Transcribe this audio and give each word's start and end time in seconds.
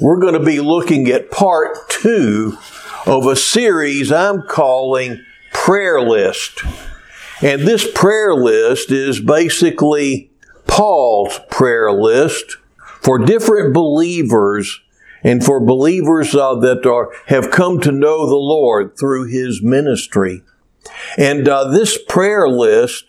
we're 0.00 0.18
going 0.18 0.34
to 0.34 0.40
be 0.40 0.60
looking 0.60 1.08
at 1.08 1.30
part 1.30 1.76
two 1.90 2.56
of 3.04 3.26
a 3.26 3.36
series 3.36 4.10
I'm 4.10 4.42
calling 4.42 5.22
Prayer 5.52 6.00
List. 6.00 6.62
And 7.42 7.62
this 7.62 7.86
prayer 7.92 8.34
list 8.34 8.90
is 8.90 9.20
basically 9.20 10.30
Paul's 10.66 11.38
prayer 11.50 11.92
list 11.92 12.56
for 13.02 13.18
different 13.18 13.74
believers 13.74 14.80
and 15.22 15.44
for 15.44 15.60
believers 15.60 16.34
uh, 16.34 16.54
that 16.56 16.86
are, 16.86 17.10
have 17.26 17.50
come 17.50 17.78
to 17.80 17.92
know 17.92 18.26
the 18.26 18.36
Lord 18.36 18.98
through 18.98 19.26
his 19.26 19.62
ministry. 19.62 20.42
And 21.18 21.46
uh, 21.46 21.64
this 21.64 21.98
prayer 22.08 22.48
list 22.48 23.04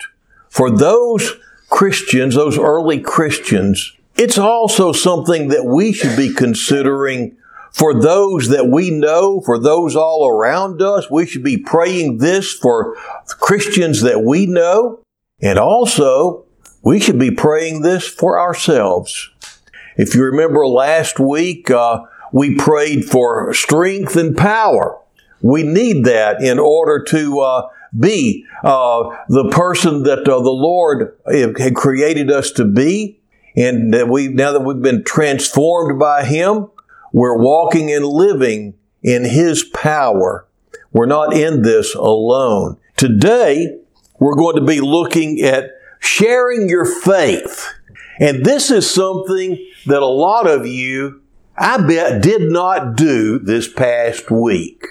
for 0.50 0.70
those 0.70 1.38
Christians, 1.70 2.36
those 2.36 2.58
early 2.58 3.00
Christians, 3.00 3.96
it's 4.16 4.38
also 4.38 4.92
something 4.92 5.50
that 5.50 5.66
we 5.66 5.94
should 5.94 6.16
be 6.16 6.34
considering 6.34 7.38
for 7.72 8.00
those 8.00 8.50
that 8.50 8.68
we 8.68 8.92
know, 8.92 9.42
for 9.42 9.58
those 9.58 9.96
all 9.96 10.28
around 10.30 10.82
us. 10.82 11.10
We 11.10 11.26
should 11.26 11.44
be 11.44 11.58
praying 11.58 12.18
this 12.18 12.52
for 12.52 12.96
Christians 13.40 14.02
that 14.02 14.24
we 14.24 14.46
know. 14.46 15.00
And 15.42 15.58
also, 15.58 16.46
we 16.84 17.00
should 17.00 17.18
be 17.18 17.32
praying 17.32 17.82
this 17.82 18.08
for 18.08 18.40
ourselves. 18.40 19.30
If 19.98 20.16
you 20.16 20.24
remember 20.24 20.68
last 20.68 21.20
week, 21.20 21.72
uh, 21.72 22.04
we 22.32 22.56
prayed 22.56 23.06
for 23.06 23.54
strength 23.54 24.16
and 24.16 24.38
power. 24.38 24.98
We 25.42 25.64
need 25.64 26.06
that 26.06 26.42
in 26.42 26.60
order 26.60 27.04
to 27.06 27.40
uh, 27.40 27.70
be 27.98 28.46
uh, 28.64 29.16
the 29.28 29.50
person 29.50 30.04
that 30.04 30.20
uh, 30.20 30.42
the 30.42 30.50
Lord 30.50 31.18
had 31.26 31.76
created 31.76 32.32
us 32.32 32.52
to 32.52 32.66
be. 32.66 33.21
And 33.56 33.94
that 33.94 34.08
we, 34.08 34.28
now 34.30 34.52
that 34.54 34.62
we've 34.62 34.82
been 34.82 35.04
transformed 35.04 36.00
by 36.00 36.26
Him, 36.26 36.70
we're 37.12 37.38
walking 37.38 37.92
and 37.92 38.06
living 38.06 38.76
in 39.04 39.26
His 39.26 39.64
power. 39.64 40.48
We're 40.92 41.06
not 41.06 41.34
in 41.34 41.62
this 41.62 41.96
alone. 41.96 42.78
Today, 42.98 43.78
we're 44.20 44.36
going 44.36 44.56
to 44.56 44.66
be 44.66 44.82
looking 44.82 45.42
at 45.42 45.72
sharing 46.00 46.70
your 46.70 46.86
faith. 46.86 47.68
And 48.20 48.46
this 48.46 48.70
is 48.70 48.90
something 48.90 49.58
that 49.88 50.02
a 50.02 50.06
lot 50.06 50.48
of 50.48 50.68
you, 50.68 51.22
I 51.58 51.78
bet, 51.86 52.22
did 52.22 52.52
not 52.52 52.96
do 52.96 53.40
this 53.40 53.72
past 53.72 54.30
week. 54.30 54.86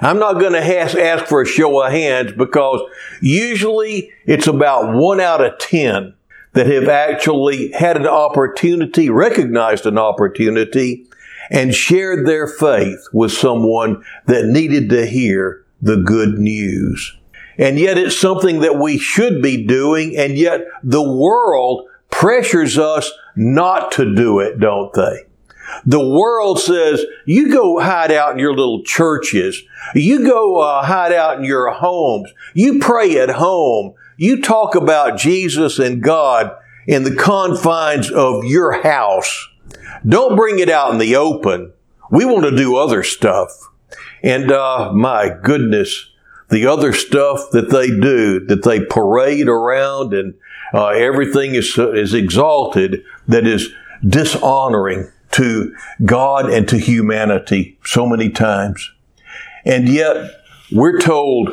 I'm 0.00 0.18
not 0.18 0.34
going 0.34 0.54
to 0.54 0.78
ask, 0.78 0.96
ask 0.96 1.26
for 1.26 1.42
a 1.42 1.46
show 1.46 1.82
of 1.82 1.92
hands 1.92 2.32
because 2.32 2.80
usually 3.20 4.10
it's 4.24 4.46
about 4.46 4.94
one 4.94 5.20
out 5.20 5.44
of 5.44 5.58
10 5.58 6.14
that 6.52 6.66
have 6.66 6.88
actually 6.88 7.70
had 7.72 7.96
an 7.96 8.06
opportunity, 8.06 9.08
recognized 9.08 9.86
an 9.86 9.98
opportunity, 9.98 11.06
and 11.50 11.74
shared 11.74 12.26
their 12.26 12.46
faith 12.46 13.06
with 13.12 13.32
someone 13.32 14.04
that 14.26 14.46
needed 14.46 14.88
to 14.90 15.06
hear 15.06 15.64
the 15.82 15.96
good 15.96 16.38
news. 16.38 17.16
And 17.58 17.78
yet 17.78 17.98
it's 17.98 18.18
something 18.18 18.60
that 18.60 18.78
we 18.78 18.98
should 18.98 19.42
be 19.42 19.66
doing, 19.66 20.16
and 20.16 20.36
yet 20.36 20.62
the 20.82 21.02
world 21.02 21.86
pressures 22.10 22.78
us 22.78 23.10
not 23.36 23.92
to 23.92 24.14
do 24.14 24.40
it, 24.40 24.58
don't 24.58 24.92
they? 24.92 25.26
The 25.84 26.06
world 26.06 26.60
says, 26.60 27.04
you 27.24 27.52
go 27.52 27.80
hide 27.80 28.12
out 28.12 28.32
in 28.32 28.38
your 28.38 28.54
little 28.54 28.82
churches. 28.82 29.62
You 29.94 30.24
go 30.24 30.58
uh, 30.60 30.84
hide 30.84 31.12
out 31.12 31.38
in 31.38 31.44
your 31.44 31.70
homes. 31.70 32.30
You 32.54 32.78
pray 32.78 33.18
at 33.18 33.30
home. 33.30 33.94
You 34.16 34.42
talk 34.42 34.74
about 34.74 35.18
Jesus 35.18 35.78
and 35.78 36.02
God 36.02 36.54
in 36.86 37.04
the 37.04 37.14
confines 37.14 38.10
of 38.10 38.44
your 38.44 38.82
house. 38.82 39.48
Don't 40.06 40.36
bring 40.36 40.58
it 40.58 40.68
out 40.68 40.92
in 40.92 40.98
the 40.98 41.16
open. 41.16 41.72
We 42.10 42.24
want 42.24 42.44
to 42.44 42.56
do 42.56 42.76
other 42.76 43.02
stuff. 43.02 43.50
And 44.22 44.50
uh, 44.50 44.92
my 44.92 45.34
goodness, 45.42 46.10
the 46.50 46.66
other 46.66 46.92
stuff 46.92 47.50
that 47.52 47.70
they 47.70 47.88
do, 47.88 48.40
that 48.46 48.64
they 48.64 48.84
parade 48.84 49.48
around 49.48 50.12
and 50.12 50.34
uh, 50.74 50.88
everything 50.88 51.54
is, 51.54 51.78
is 51.78 52.12
exalted 52.14 53.04
that 53.28 53.46
is 53.46 53.72
dishonoring 54.06 55.10
to 55.32 55.74
God 56.04 56.50
and 56.50 56.68
to 56.68 56.78
humanity 56.78 57.78
so 57.84 58.06
many 58.06 58.30
times. 58.30 58.90
And 59.64 59.88
yet, 59.88 60.30
we're 60.72 61.00
told, 61.00 61.50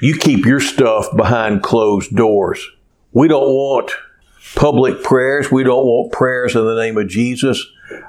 you 0.00 0.16
keep 0.16 0.44
your 0.44 0.60
stuff 0.60 1.08
behind 1.16 1.62
closed 1.62 2.14
doors. 2.14 2.64
We 3.12 3.28
don't 3.28 3.48
want 3.48 3.92
public 4.54 5.02
prayers. 5.02 5.50
We 5.50 5.64
don't 5.64 5.86
want 5.86 6.12
prayers 6.12 6.54
in 6.54 6.64
the 6.64 6.76
name 6.76 6.98
of 6.98 7.08
Jesus. 7.08 7.64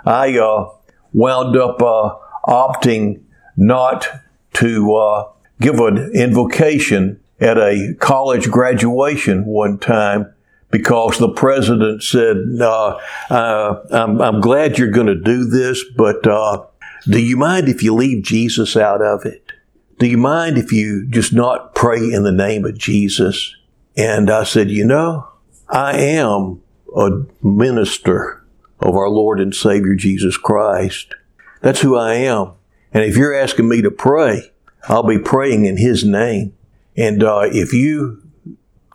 I 0.06 0.38
uh, 0.38 0.69
wound 1.13 1.56
up 1.56 1.81
uh, 1.81 2.16
opting 2.47 3.22
not 3.56 4.07
to 4.53 4.96
uh, 4.96 5.29
give 5.62 5.79
an 5.79 6.12
invocation 6.13 7.19
at 7.40 7.57
a 7.57 7.96
college 8.00 8.50
graduation 8.50 9.46
one 9.46 9.78
time 9.78 10.34
because 10.75 11.17
the 11.19 11.29
president 11.29 12.03
said, 12.03 12.35
uh, 12.59 12.99
uh, 13.29 13.81
I'm, 13.91 14.21
I'm, 14.21 14.41
glad 14.41 14.77
you're 14.77 14.91
going 14.91 15.07
to 15.07 15.15
do 15.15 15.45
this, 15.45 15.81
but 15.95 16.27
uh, 16.27 16.65
do 17.07 17.17
you 17.17 17.37
mind 17.37 17.69
if 17.69 17.81
you 17.81 17.95
leave 17.95 18.25
Jesus 18.25 18.75
out 18.75 19.01
of 19.01 19.25
it? 19.25 19.53
Do 19.99 20.05
you 20.05 20.17
mind 20.17 20.57
if 20.57 20.73
you 20.73 21.07
just 21.07 21.31
not 21.31 21.75
pray 21.75 21.99
in 21.99 22.23
the 22.23 22.31
name 22.33 22.65
of 22.65 22.77
Jesus? 22.77 23.55
And 23.95 24.29
I 24.29 24.43
said, 24.43 24.69
You 24.69 24.83
know, 24.83 25.29
I 25.69 25.97
am 25.97 26.61
a 26.93 27.21
minister 27.41 28.43
of 28.81 28.97
our 28.97 29.09
Lord 29.09 29.39
and 29.39 29.55
Savior 29.55 29.95
Jesus 29.95 30.35
Christ. 30.35 31.15
That's 31.61 31.79
who 31.79 31.95
I 31.95 32.15
am. 32.15 32.51
And 32.91 33.05
if 33.05 33.15
you're 33.15 33.33
asking 33.33 33.69
me 33.69 33.81
to 33.81 33.91
pray, 33.91 34.51
I'll 34.89 35.07
be 35.07 35.19
praying 35.19 35.63
in 35.63 35.77
His 35.77 36.03
name. 36.03 36.53
And 36.97 37.23
uh, 37.23 37.43
if 37.45 37.71
you 37.71 38.21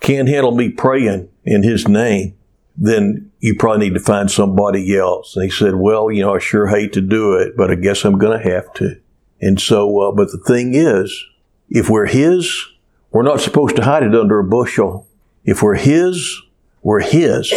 can't 0.03 0.29
handle 0.29 0.55
me 0.55 0.69
praying 0.69 1.30
in 1.45 1.63
his 1.63 1.89
name, 1.89 2.37
then 2.77 3.31
you 3.41 3.55
probably 3.57 3.89
need 3.89 3.95
to 3.95 4.01
find 4.01 4.31
somebody 4.31 4.97
else. 4.97 5.37
And 5.37 5.45
he 5.45 5.51
said, 5.51 5.75
well, 5.75 6.11
you 6.11 6.23
know, 6.23 6.35
I 6.35 6.39
sure 6.39 6.67
hate 6.67 6.93
to 6.95 7.01
do 7.01 7.35
it, 7.35 7.57
but 7.57 7.71
I 7.71 7.75
guess 7.75 8.05
I'm 8.05 8.19
going 8.19 8.39
to 8.41 8.51
have 8.51 8.73
to. 8.75 9.01
And 9.41 9.61
so, 9.61 10.01
uh, 10.01 10.13
but 10.13 10.33
the 10.33 10.39
thing 10.39 10.75
is, 10.75 11.25
if 11.69 11.89
we're 11.89 12.07
his, 12.07 12.67
we're 13.11 13.23
not 13.23 13.41
supposed 13.41 13.77
to 13.77 13.85
hide 13.85 14.03
it 14.03 14.15
under 14.15 14.39
a 14.39 14.45
bushel. 14.45 15.07
If 15.45 15.63
we're 15.63 15.77
his, 15.77 16.41
we're 16.83 17.01
his. 17.01 17.53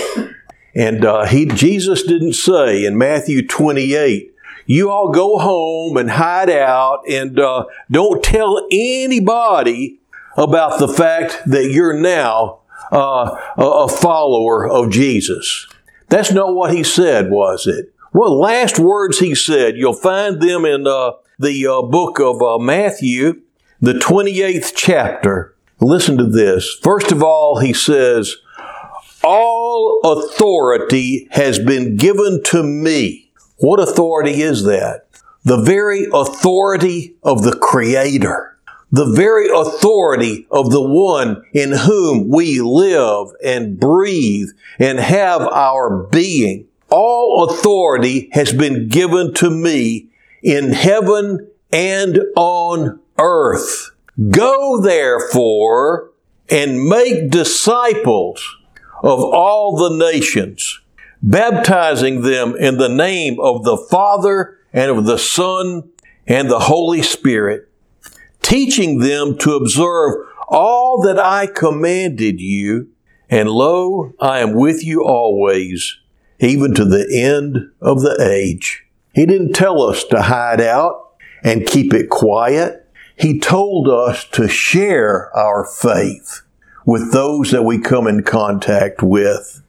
And 0.76 1.06
uh, 1.06 1.26
he, 1.26 1.46
Jesus 1.46 2.04
didn't 2.04 2.34
say 2.34 2.86
in 2.86 2.98
Matthew 2.98 3.46
28, 3.48 4.34
you 4.66 4.90
all 4.90 5.12
go 5.12 5.38
home 5.38 5.98
and 5.98 6.10
hide 6.10 6.50
out 6.50 7.04
and 7.10 7.40
uh, 7.40 7.66
don't 7.92 8.24
tell 8.24 8.66
anybody 8.72 10.00
about 10.38 10.80
the 10.80 10.88
fact 10.88 11.42
that 11.46 11.70
you're 11.70 12.00
now 12.00 12.62
uh, 12.94 13.36
a 13.58 13.88
follower 13.88 14.70
of 14.70 14.92
Jesus. 14.92 15.68
That's 16.10 16.32
not 16.32 16.54
what 16.54 16.74
he 16.74 16.84
said, 16.84 17.32
was 17.32 17.66
it? 17.66 17.94
Well, 18.14 18.40
last 18.40 18.78
words 18.78 19.18
he 19.18 19.34
said, 19.34 19.76
you'll 19.76 19.94
find 19.94 20.40
them 20.40 20.64
in 20.64 20.86
uh, 20.86 21.14
the 21.40 21.66
uh, 21.66 21.82
book 21.82 22.20
of 22.20 22.42
uh, 22.44 22.60
Matthew, 22.60 23.42
the 23.82 23.94
28th 23.94 24.74
chapter. 24.76 25.56
Listen 25.80 26.18
to 26.18 26.26
this. 26.26 26.78
First 26.84 27.12
of 27.12 27.24
all, 27.24 27.60
he 27.60 27.74
says, 27.74 28.38
All 29.24 30.00
authority 30.04 31.28
has 31.32 31.58
been 31.58 31.98
given 31.98 32.44
to 32.46 32.62
me. 32.62 33.32
What 33.58 33.80
authority 33.80 34.44
is 34.44 34.66
that? 34.66 35.08
The 35.44 35.62
very 35.62 36.06
authority 36.14 37.16
of 37.24 37.44
the 37.44 37.58
Creator 37.58 38.53
the 38.94 39.12
very 39.12 39.50
authority 39.50 40.46
of 40.52 40.70
the 40.70 40.80
one 40.80 41.44
in 41.52 41.72
whom 41.72 42.30
we 42.30 42.62
live 42.62 43.30
and 43.44 43.80
breathe 43.80 44.50
and 44.78 45.00
have 45.00 45.42
our 45.42 46.04
being. 46.12 46.68
All 46.92 47.50
authority 47.50 48.30
has 48.34 48.54
been 48.54 48.90
given 48.90 49.34
to 49.34 49.50
me 49.50 50.10
in 50.44 50.74
heaven 50.74 51.50
and 51.72 52.20
on 52.36 53.00
earth. 53.18 53.90
Go 54.30 54.80
therefore 54.80 56.12
and 56.48 56.88
make 56.88 57.32
disciples 57.32 58.46
of 59.02 59.24
all 59.24 59.76
the 59.76 59.98
nations, 60.12 60.82
baptizing 61.24 62.22
them 62.22 62.56
in 62.56 62.78
the 62.78 62.90
name 62.90 63.40
of 63.40 63.64
the 63.64 63.78
Father 63.90 64.60
and 64.72 64.92
of 64.92 65.06
the 65.06 65.18
Son 65.18 65.90
and 66.28 66.48
the 66.48 66.60
Holy 66.60 67.02
Spirit 67.02 67.72
teaching 68.44 69.00
them 69.00 69.38
to 69.40 69.56
observe 69.56 70.14
all 70.48 71.02
that 71.02 71.18
I 71.18 71.48
commanded 71.48 72.40
you. 72.40 72.90
And 73.30 73.50
lo, 73.50 74.14
I 74.20 74.40
am 74.40 74.54
with 74.54 74.84
you 74.84 75.04
always, 75.04 75.98
even 76.40 76.76
to 76.76 76.86
the 76.86 77.08
end 77.12 77.72
of 77.82 78.02
the 78.02 78.16
age. 78.22 78.86
He 79.16 79.26
didn't 79.26 79.54
tell 79.54 79.82
us 79.82 80.04
to 80.06 80.22
hide 80.22 80.62
out 80.62 81.14
and 81.44 81.66
keep 81.66 81.94
it 81.94 82.10
quiet. 82.10 82.88
He 83.16 83.40
told 83.40 83.88
us 83.88 84.26
to 84.34 84.48
share 84.48 85.36
our 85.36 85.66
faith 85.66 86.42
with 86.86 87.12
those 87.12 87.52
that 87.52 87.64
we 87.64 87.80
come 87.80 88.08
in 88.08 88.24
contact 88.24 89.02
with. 89.02 89.62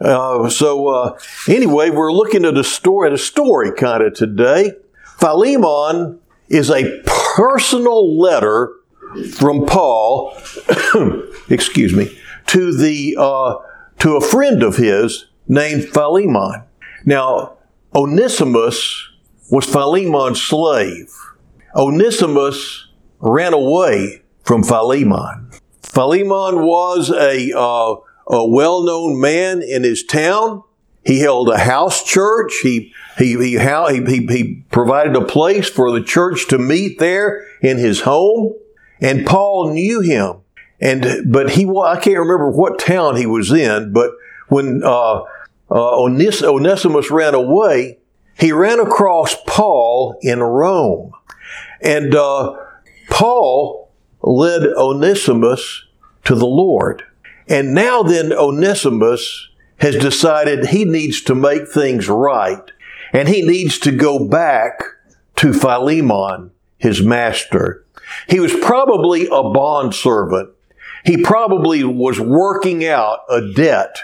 Uh, 0.00 0.48
so 0.48 0.86
uh, 0.88 1.18
anyway, 1.48 1.90
we're 1.90 2.12
looking 2.12 2.44
at 2.44 2.56
a 2.56 2.64
story, 2.64 3.08
at 3.08 3.12
a 3.12 3.18
story 3.18 3.72
kind 3.72 4.02
of 4.02 4.14
today. 4.14 4.72
Philemon 5.18 6.20
is 6.48 6.70
a 6.70 7.02
personal 7.38 8.18
letter 8.18 8.72
from 9.34 9.64
Paul, 9.64 10.36
excuse 11.48 11.94
me, 11.94 12.18
to 12.48 12.76
the 12.76 13.16
uh, 13.16 13.54
to 14.00 14.16
a 14.16 14.20
friend 14.20 14.64
of 14.64 14.76
his 14.76 15.26
named 15.46 15.84
Philemon. 15.84 16.64
Now, 17.04 17.58
Onesimus 17.94 19.08
was 19.52 19.64
Philemon's 19.64 20.42
slave. 20.42 21.14
Onesimus 21.76 22.88
ran 23.20 23.54
away 23.54 24.22
from 24.42 24.64
Philemon. 24.64 25.52
Philemon 25.80 26.66
was 26.66 27.10
a, 27.10 27.56
uh, 27.56 27.94
a 28.26 28.48
well-known 28.48 29.20
man 29.20 29.62
in 29.62 29.84
his 29.84 30.02
town. 30.02 30.64
He 31.04 31.20
held 31.20 31.48
a 31.48 31.58
house 31.58 32.04
church. 32.04 32.52
He, 32.62 32.92
he, 33.16 33.36
he, 33.36 33.58
he, 33.58 34.26
he 34.26 34.64
provided 34.70 35.16
a 35.16 35.24
place 35.24 35.68
for 35.68 35.90
the 35.90 36.02
church 36.02 36.48
to 36.48 36.58
meet 36.58 36.98
there 36.98 37.46
in 37.62 37.78
his 37.78 38.02
home. 38.02 38.54
And 39.00 39.26
Paul 39.26 39.72
knew 39.72 40.00
him. 40.00 40.36
And, 40.80 41.32
but 41.32 41.50
he, 41.50 41.66
I 41.66 41.98
can't 42.00 42.18
remember 42.18 42.50
what 42.50 42.78
town 42.78 43.16
he 43.16 43.26
was 43.26 43.50
in, 43.50 43.92
but 43.92 44.12
when, 44.48 44.82
uh, 44.84 45.22
uh, 45.70 46.02
Onesimus 46.02 47.10
ran 47.10 47.34
away, 47.34 47.98
he 48.38 48.52
ran 48.52 48.80
across 48.80 49.36
Paul 49.46 50.16
in 50.22 50.40
Rome. 50.40 51.12
And 51.82 52.14
uh, 52.14 52.56
Paul 53.10 53.90
led 54.22 54.62
Onesimus 54.62 55.84
to 56.24 56.34
the 56.34 56.46
Lord. 56.46 57.02
And 57.48 57.74
now 57.74 58.02
then, 58.02 58.32
Onesimus 58.32 59.48
has 59.78 59.96
decided 59.96 60.66
he 60.66 60.84
needs 60.84 61.22
to 61.22 61.34
make 61.34 61.68
things 61.68 62.08
right. 62.08 62.70
And 63.12 63.28
he 63.28 63.42
needs 63.42 63.78
to 63.80 63.92
go 63.92 64.28
back 64.28 64.82
to 65.36 65.52
Philemon, 65.52 66.50
his 66.78 67.02
master. 67.02 67.84
He 68.28 68.40
was 68.40 68.52
probably 68.52 69.26
a 69.26 69.42
bond 69.42 69.94
servant. 69.94 70.50
He 71.04 71.22
probably 71.22 71.84
was 71.84 72.20
working 72.20 72.84
out 72.84 73.20
a 73.30 73.52
debt. 73.52 73.96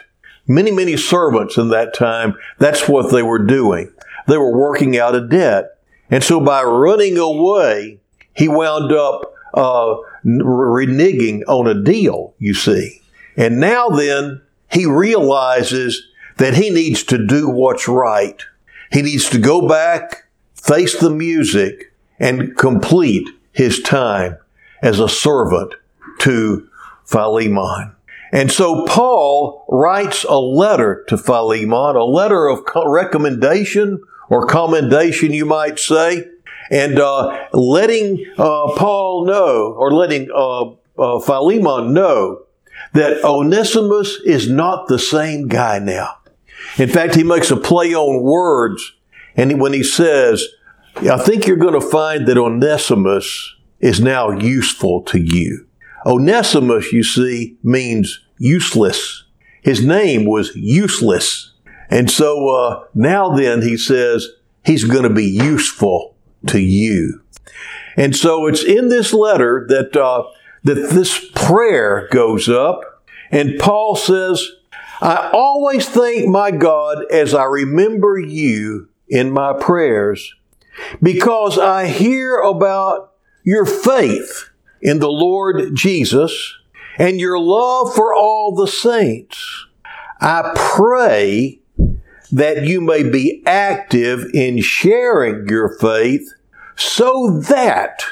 Many, 0.47 0.71
many 0.71 0.97
servants 0.97 1.57
in 1.57 1.71
that 1.71 1.95
time, 1.95 2.37
that's 2.59 2.89
what 2.89 3.11
they 3.11 3.23
were 3.23 3.45
doing. 3.45 3.93
They 4.27 4.39
were 4.39 4.57
working 4.57 4.99
out 4.99 5.15
a 5.15 5.27
debt. 5.27 5.79
And 6.11 6.23
so 6.23 6.41
by 6.41 6.63
running 6.63 7.19
away, 7.19 7.99
he 8.35 8.49
wound 8.49 8.93
up 8.93 9.35
uh, 9.55 9.97
reneging 10.25 11.43
on 11.49 11.67
a 11.67 11.83
deal, 11.83 12.35
you 12.39 12.55
see. 12.55 13.01
And 13.37 13.59
now 13.59 13.89
then, 13.89 14.41
he 14.75 14.87
realizes 14.87 16.09
that 16.37 16.55
he 16.55 16.69
needs 16.69 17.05
to 17.05 17.25
do 17.25 17.49
what's 17.49 17.87
right. 17.89 18.43
He 18.91 19.03
needs 19.03 19.31
to 19.31 19.39
go 19.39 19.69
back, 19.69 20.25
face 20.55 20.99
the 20.99 21.11
music, 21.11 21.93
and 22.19 22.57
complete 22.57 23.29
his 23.53 23.81
time 23.81 24.39
as 24.83 24.99
a 24.99 25.09
servant 25.09 25.75
to 26.21 26.69
Philemon. 27.05 27.95
And 28.33 28.51
so 28.51 28.85
Paul 28.87 29.65
writes 29.69 30.25
a 30.25 30.39
letter 30.39 31.05
to 31.09 31.17
Philemon, 31.17 31.95
a 31.97 32.05
letter 32.05 32.49
of 32.49 32.65
recommendation 32.85 34.03
or 34.29 34.47
commendation, 34.47 35.33
you 35.33 35.45
might 35.45 35.79
say, 35.79 36.27
and 36.71 36.99
uh, 36.99 37.47
letting 37.53 38.27
uh, 38.37 38.73
Paul 38.77 39.27
know, 39.27 39.75
or 39.79 39.93
letting 39.93 40.31
uh, 40.35 40.71
uh, 40.99 41.21
Philemon 41.21 41.93
know, 41.93 42.44
that 42.95 43.23
Onesimus 43.25 44.21
is 44.25 44.49
not 44.49 44.89
the 44.89 44.99
same 44.99 45.49
guy 45.49 45.79
now. 45.79 46.17
In 46.79 46.89
fact, 46.89 47.15
he 47.15 47.23
makes 47.23 47.51
a 47.51 47.57
play 47.57 47.95
on 47.95 48.23
words, 48.23 48.95
and 49.37 49.61
when 49.61 49.73
he 49.73 49.83
says, 49.83 50.47
I 50.97 51.19
think 51.19 51.47
you're 51.47 51.57
going 51.57 51.79
to 51.79 51.87
find 51.87 52.27
that 52.27 52.39
Onesimus 52.39 53.55
is 53.81 54.01
now 54.01 54.31
useful 54.31 55.03
to 55.03 55.21
you. 55.21 55.67
Onesimus, 56.07 56.93
you 56.93 57.03
see, 57.03 57.57
means 57.63 58.21
useless. 58.39 59.25
His 59.63 59.85
name 59.85 60.25
was 60.25 60.55
useless. 60.55 61.53
And 61.91 62.11
so 62.11 62.49
uh, 62.49 62.85
now 62.95 63.35
then 63.35 63.63
he 63.63 63.77
says 63.77 64.29
he's 64.65 64.85
going 64.85 65.03
to 65.03 65.11
be 65.11 65.27
useful 65.27 66.15
to 66.47 66.61
you. 66.61 67.23
And 67.97 68.15
so 68.15 68.47
it's 68.47 68.63
in 68.63 68.89
this 68.89 69.13
letter 69.13 69.67
that 69.69 69.97
uh, 69.97 70.25
that 70.65 70.91
this 70.91 71.31
prayer 71.35 72.09
goes 72.11 72.49
up, 72.49 73.05
and 73.31 73.59
Paul 73.59 73.97
says, 73.97 74.51
"I 75.01 75.31
always 75.33 75.89
thank 75.89 76.27
my 76.27 76.51
God 76.51 77.05
as 77.11 77.35
I 77.35 77.45
remember 77.45 78.19
you 78.19 78.89
in 79.09 79.31
my 79.31 79.53
prayers, 79.53 80.35
because 81.03 81.59
I 81.59 81.87
hear 81.87 82.39
about 82.39 83.13
your 83.45 83.67
faith 83.67 84.49
in 84.81 84.99
the 84.99 85.13
Lord 85.13 85.75
Jesus 85.75 86.55
and 86.99 87.21
your 87.21 87.39
love 87.39 87.95
for 87.95 88.15
all 88.15 88.55
the 88.55 88.69
saints. 88.69 89.67
I 90.21 90.53
pray." 90.55 91.61
that 92.35 92.65
you 92.65 92.81
may 92.81 93.09
be 93.09 93.43
active 93.47 94.25
in 94.35 94.61
sharing 94.61 95.49
your 95.49 95.69
faith 95.79 96.29
so 96.75 97.39
that 97.39 98.03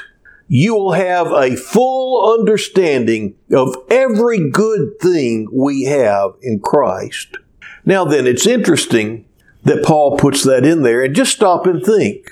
you 0.47 0.75
will 0.75 0.91
have 0.93 1.27
a 1.31 1.55
full 1.55 2.39
understanding 2.39 3.35
of 3.51 3.75
every 3.89 4.49
good 4.49 4.99
thing 4.99 5.47
we 5.51 5.83
have 5.83 6.31
in 6.41 6.59
Christ. 6.59 7.37
Now 7.85 8.05
then, 8.05 8.27
it's 8.27 8.47
interesting 8.47 9.25
that 9.63 9.83
Paul 9.83 10.17
puts 10.17 10.43
that 10.43 10.65
in 10.65 10.83
there 10.83 11.03
and 11.03 11.15
just 11.15 11.33
stop 11.33 11.65
and 11.65 11.83
think. 11.83 12.29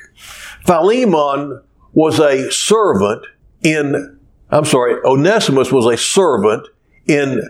Philemon 0.65 1.61
was 1.93 2.19
a 2.19 2.51
servant 2.51 3.25
in, 3.61 4.19
I'm 4.49 4.65
sorry, 4.65 4.95
Onesimus 5.03 5.71
was 5.71 5.85
a 5.85 5.97
servant 5.97 6.67
in 7.07 7.41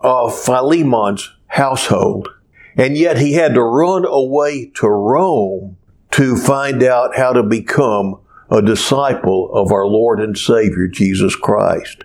uh, 0.00 0.30
Philemon's 0.30 1.32
household. 1.46 2.28
And 2.76 2.96
yet 2.96 3.18
he 3.18 3.32
had 3.32 3.54
to 3.54 3.62
run 3.62 4.04
away 4.04 4.70
to 4.76 4.88
Rome 4.88 5.76
to 6.12 6.36
find 6.36 6.82
out 6.82 7.16
how 7.16 7.32
to 7.32 7.42
become 7.42 8.20
a 8.50 8.62
disciple 8.62 9.50
of 9.52 9.72
our 9.72 9.86
Lord 9.86 10.20
and 10.20 10.36
Savior 10.36 10.88
Jesus 10.88 11.36
Christ. 11.36 12.04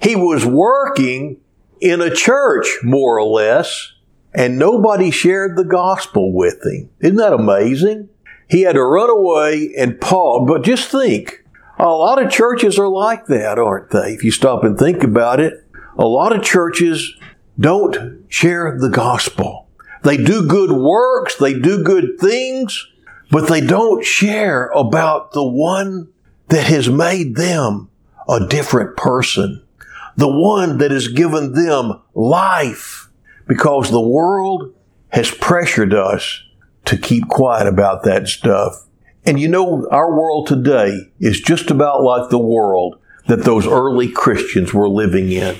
He 0.00 0.16
was 0.16 0.44
working 0.44 1.38
in 1.80 2.00
a 2.00 2.14
church, 2.14 2.78
more 2.82 3.18
or 3.18 3.24
less, 3.24 3.92
and 4.34 4.58
nobody 4.58 5.10
shared 5.10 5.56
the 5.56 5.64
gospel 5.64 6.32
with 6.32 6.64
him. 6.64 6.88
Isn't 7.00 7.16
that 7.16 7.32
amazing? 7.32 8.08
He 8.48 8.62
had 8.62 8.74
to 8.74 8.82
run 8.82 9.10
away 9.10 9.72
and 9.76 10.00
Paul, 10.00 10.46
but 10.46 10.62
just 10.62 10.90
think, 10.90 11.44
a 11.78 11.86
lot 11.86 12.22
of 12.22 12.30
churches 12.30 12.78
are 12.78 12.88
like 12.88 13.26
that, 13.26 13.58
aren't 13.58 13.90
they? 13.90 14.12
If 14.12 14.24
you 14.24 14.30
stop 14.30 14.62
and 14.62 14.78
think 14.78 15.02
about 15.02 15.40
it, 15.40 15.64
a 15.98 16.06
lot 16.06 16.34
of 16.34 16.42
churches 16.42 17.14
don't 17.58 18.24
share 18.28 18.78
the 18.78 18.88
gospel. 18.88 19.68
They 20.02 20.16
do 20.16 20.46
good 20.46 20.72
works, 20.72 21.36
they 21.36 21.58
do 21.58 21.82
good 21.82 22.18
things, 22.20 22.86
but 23.32 23.48
they 23.48 23.62
don't 23.62 24.04
share 24.04 24.66
about 24.68 25.32
the 25.32 25.42
one 25.42 26.06
that 26.48 26.66
has 26.66 26.88
made 26.88 27.34
them 27.34 27.88
a 28.28 28.46
different 28.46 28.94
person. 28.94 29.62
The 30.16 30.28
one 30.28 30.76
that 30.78 30.90
has 30.90 31.08
given 31.08 31.54
them 31.54 31.98
life 32.14 33.08
because 33.48 33.90
the 33.90 34.06
world 34.06 34.74
has 35.08 35.30
pressured 35.30 35.94
us 35.94 36.44
to 36.84 36.98
keep 36.98 37.26
quiet 37.28 37.66
about 37.66 38.04
that 38.04 38.28
stuff. 38.28 38.84
And 39.24 39.40
you 39.40 39.48
know, 39.48 39.88
our 39.90 40.14
world 40.14 40.46
today 40.46 41.10
is 41.18 41.40
just 41.40 41.70
about 41.70 42.02
like 42.02 42.28
the 42.28 42.38
world 42.38 42.98
that 43.28 43.44
those 43.44 43.66
early 43.66 44.10
Christians 44.10 44.74
were 44.74 44.90
living 44.90 45.32
in. 45.32 45.56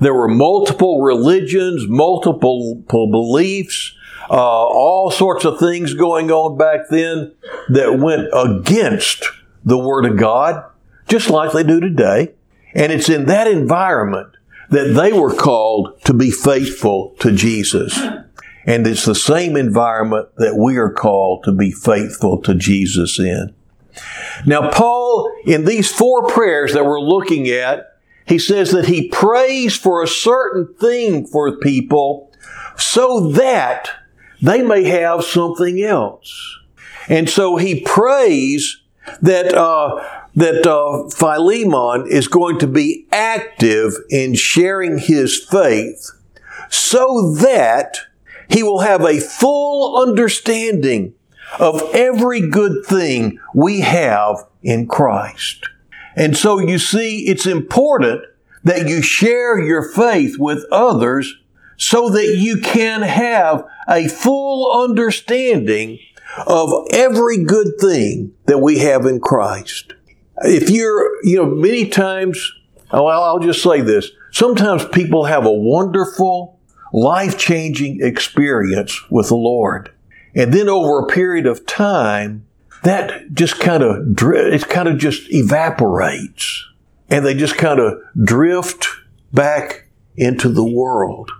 There 0.00 0.14
were 0.14 0.26
multiple 0.26 1.02
religions, 1.02 1.86
multiple 1.86 2.82
beliefs, 2.88 3.94
uh, 4.30 4.34
all 4.34 5.10
sorts 5.10 5.44
of 5.44 5.58
things 5.58 5.94
going 5.94 6.30
on 6.30 6.56
back 6.56 6.80
then 6.90 7.34
that 7.68 7.98
went 7.98 8.28
against 8.32 9.24
the 9.64 9.78
Word 9.78 10.04
of 10.04 10.16
God, 10.16 10.64
just 11.08 11.30
like 11.30 11.52
they 11.52 11.62
do 11.62 11.80
today. 11.80 12.32
And 12.74 12.92
it's 12.92 13.08
in 13.08 13.26
that 13.26 13.46
environment 13.46 14.30
that 14.70 14.94
they 14.94 15.12
were 15.12 15.34
called 15.34 16.00
to 16.04 16.14
be 16.14 16.30
faithful 16.30 17.14
to 17.20 17.32
Jesus. 17.32 17.98
And 18.66 18.86
it's 18.86 19.04
the 19.04 19.14
same 19.14 19.56
environment 19.56 20.28
that 20.36 20.56
we 20.56 20.76
are 20.78 20.90
called 20.90 21.44
to 21.44 21.52
be 21.52 21.70
faithful 21.70 22.40
to 22.42 22.54
Jesus 22.54 23.18
in. 23.18 23.54
Now, 24.46 24.70
Paul, 24.70 25.30
in 25.44 25.64
these 25.64 25.92
four 25.92 26.26
prayers 26.26 26.72
that 26.72 26.84
we're 26.84 27.00
looking 27.00 27.48
at, 27.48 27.98
he 28.26 28.38
says 28.38 28.70
that 28.72 28.86
he 28.86 29.08
prays 29.08 29.76
for 29.76 30.02
a 30.02 30.08
certain 30.08 30.74
thing 30.80 31.26
for 31.26 31.56
people 31.58 32.32
so 32.76 33.30
that 33.32 33.90
they 34.44 34.62
may 34.62 34.84
have 34.84 35.24
something 35.24 35.82
else. 35.82 36.58
And 37.08 37.28
so 37.28 37.56
he 37.56 37.80
prays 37.80 38.80
that, 39.22 39.54
uh, 39.54 40.02
that 40.34 40.66
uh, 40.66 41.08
Philemon 41.10 42.06
is 42.08 42.28
going 42.28 42.58
to 42.58 42.66
be 42.66 43.06
active 43.10 43.94
in 44.10 44.34
sharing 44.34 44.98
his 44.98 45.42
faith 45.44 46.10
so 46.68 47.32
that 47.40 47.98
he 48.48 48.62
will 48.62 48.80
have 48.80 49.02
a 49.02 49.20
full 49.20 50.00
understanding 50.02 51.14
of 51.58 51.82
every 51.94 52.48
good 52.48 52.84
thing 52.84 53.38
we 53.54 53.80
have 53.80 54.44
in 54.62 54.86
Christ. 54.86 55.68
And 56.16 56.36
so 56.36 56.58
you 56.58 56.78
see, 56.78 57.26
it's 57.28 57.46
important 57.46 58.24
that 58.62 58.88
you 58.88 59.02
share 59.02 59.58
your 59.58 59.82
faith 59.82 60.36
with 60.38 60.64
others 60.70 61.36
so 61.76 62.08
that 62.10 62.36
you 62.36 62.58
can 62.58 63.02
have 63.02 63.64
a 63.88 64.08
full 64.08 64.82
understanding 64.82 65.98
of 66.46 66.72
every 66.92 67.44
good 67.44 67.78
thing 67.80 68.32
that 68.46 68.58
we 68.58 68.78
have 68.78 69.06
in 69.06 69.20
Christ. 69.20 69.94
If 70.38 70.70
you're, 70.70 71.24
you 71.24 71.36
know, 71.36 71.46
many 71.46 71.88
times, 71.88 72.52
oh, 72.90 73.04
well, 73.04 73.22
I'll 73.22 73.38
just 73.38 73.62
say 73.62 73.80
this. 73.80 74.10
Sometimes 74.32 74.84
people 74.86 75.24
have 75.24 75.46
a 75.46 75.52
wonderful, 75.52 76.58
life 76.92 77.38
changing 77.38 78.00
experience 78.02 79.10
with 79.10 79.28
the 79.28 79.36
Lord. 79.36 79.92
And 80.34 80.52
then 80.52 80.68
over 80.68 81.00
a 81.00 81.06
period 81.06 81.46
of 81.46 81.66
time, 81.66 82.46
that 82.82 83.32
just 83.32 83.60
kind 83.60 83.82
of, 83.82 84.16
it 84.20 84.68
kind 84.68 84.88
of 84.88 84.98
just 84.98 85.32
evaporates. 85.32 86.68
And 87.08 87.24
they 87.24 87.34
just 87.34 87.56
kind 87.56 87.78
of 87.78 87.98
drift 88.24 88.86
back 89.32 89.88
into 90.16 90.48
the 90.48 90.64
world. 90.64 91.30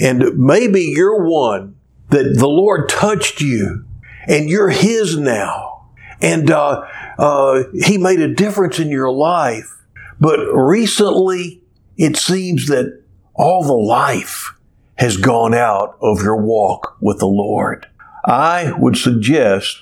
And 0.00 0.38
maybe 0.38 0.80
you're 0.82 1.22
one 1.22 1.76
that 2.08 2.36
the 2.36 2.48
Lord 2.48 2.88
touched 2.88 3.40
you 3.40 3.84
and 4.26 4.48
you're 4.48 4.70
His 4.70 5.16
now. 5.16 5.90
And 6.20 6.50
uh, 6.50 6.86
uh, 7.18 7.64
He 7.74 7.98
made 7.98 8.20
a 8.20 8.34
difference 8.34 8.78
in 8.78 8.88
your 8.88 9.10
life. 9.10 9.70
But 10.18 10.40
recently, 10.52 11.62
it 11.96 12.16
seems 12.16 12.66
that 12.68 13.02
all 13.34 13.62
the 13.62 13.72
life 13.72 14.54
has 14.96 15.16
gone 15.16 15.54
out 15.54 15.96
of 16.02 16.22
your 16.22 16.36
walk 16.36 16.96
with 17.00 17.18
the 17.18 17.26
Lord. 17.26 17.86
I 18.24 18.72
would 18.78 18.96
suggest 18.96 19.78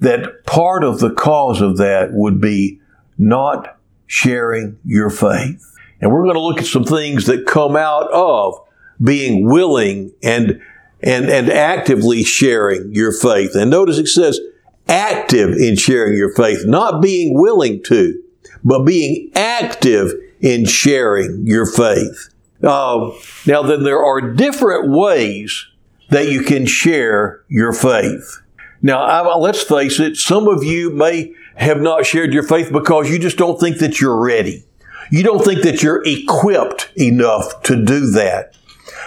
that 0.00 0.44
part 0.46 0.84
of 0.84 1.00
the 1.00 1.12
cause 1.12 1.60
of 1.60 1.76
that 1.78 2.12
would 2.12 2.40
be 2.40 2.80
not 3.18 3.78
sharing 4.06 4.78
your 4.84 5.10
faith. 5.10 5.62
And 6.00 6.10
we're 6.10 6.22
going 6.22 6.34
to 6.34 6.40
look 6.40 6.58
at 6.58 6.66
some 6.66 6.84
things 6.84 7.26
that 7.26 7.46
come 7.46 7.76
out 7.76 8.10
of 8.10 8.58
being 9.04 9.48
willing 9.48 10.12
and 10.22 10.60
and, 11.02 11.28
and 11.28 11.50
actively 11.50 12.24
sharing 12.24 12.94
your 12.94 13.12
faith. 13.12 13.54
And 13.54 13.70
notice 13.70 13.98
it 13.98 14.08
says 14.08 14.40
active 14.88 15.50
in 15.50 15.76
sharing 15.76 16.16
your 16.16 16.34
faith, 16.34 16.64
not 16.64 17.02
being 17.02 17.38
willing 17.38 17.82
to, 17.84 18.22
but 18.64 18.84
being 18.84 19.30
active 19.34 20.12
in 20.40 20.64
sharing 20.64 21.46
your 21.46 21.66
faith. 21.66 22.30
Uh, 22.62 23.10
now, 23.46 23.62
then, 23.62 23.82
there 23.82 24.02
are 24.02 24.20
different 24.20 24.90
ways 24.90 25.66
that 26.08 26.30
you 26.30 26.42
can 26.42 26.64
share 26.64 27.42
your 27.48 27.74
faith. 27.74 28.40
Now, 28.80 29.02
I, 29.02 29.36
let's 29.36 29.62
face 29.62 30.00
it, 30.00 30.16
some 30.16 30.48
of 30.48 30.64
you 30.64 30.90
may 30.90 31.34
have 31.56 31.80
not 31.80 32.06
shared 32.06 32.32
your 32.32 32.42
faith 32.42 32.72
because 32.72 33.10
you 33.10 33.18
just 33.18 33.36
don't 33.36 33.60
think 33.60 33.78
that 33.78 34.00
you're 34.00 34.18
ready. 34.18 34.64
You 35.10 35.22
don't 35.22 35.44
think 35.44 35.62
that 35.62 35.82
you're 35.82 36.02
equipped 36.06 36.90
enough 36.96 37.62
to 37.64 37.84
do 37.84 38.10
that. 38.12 38.54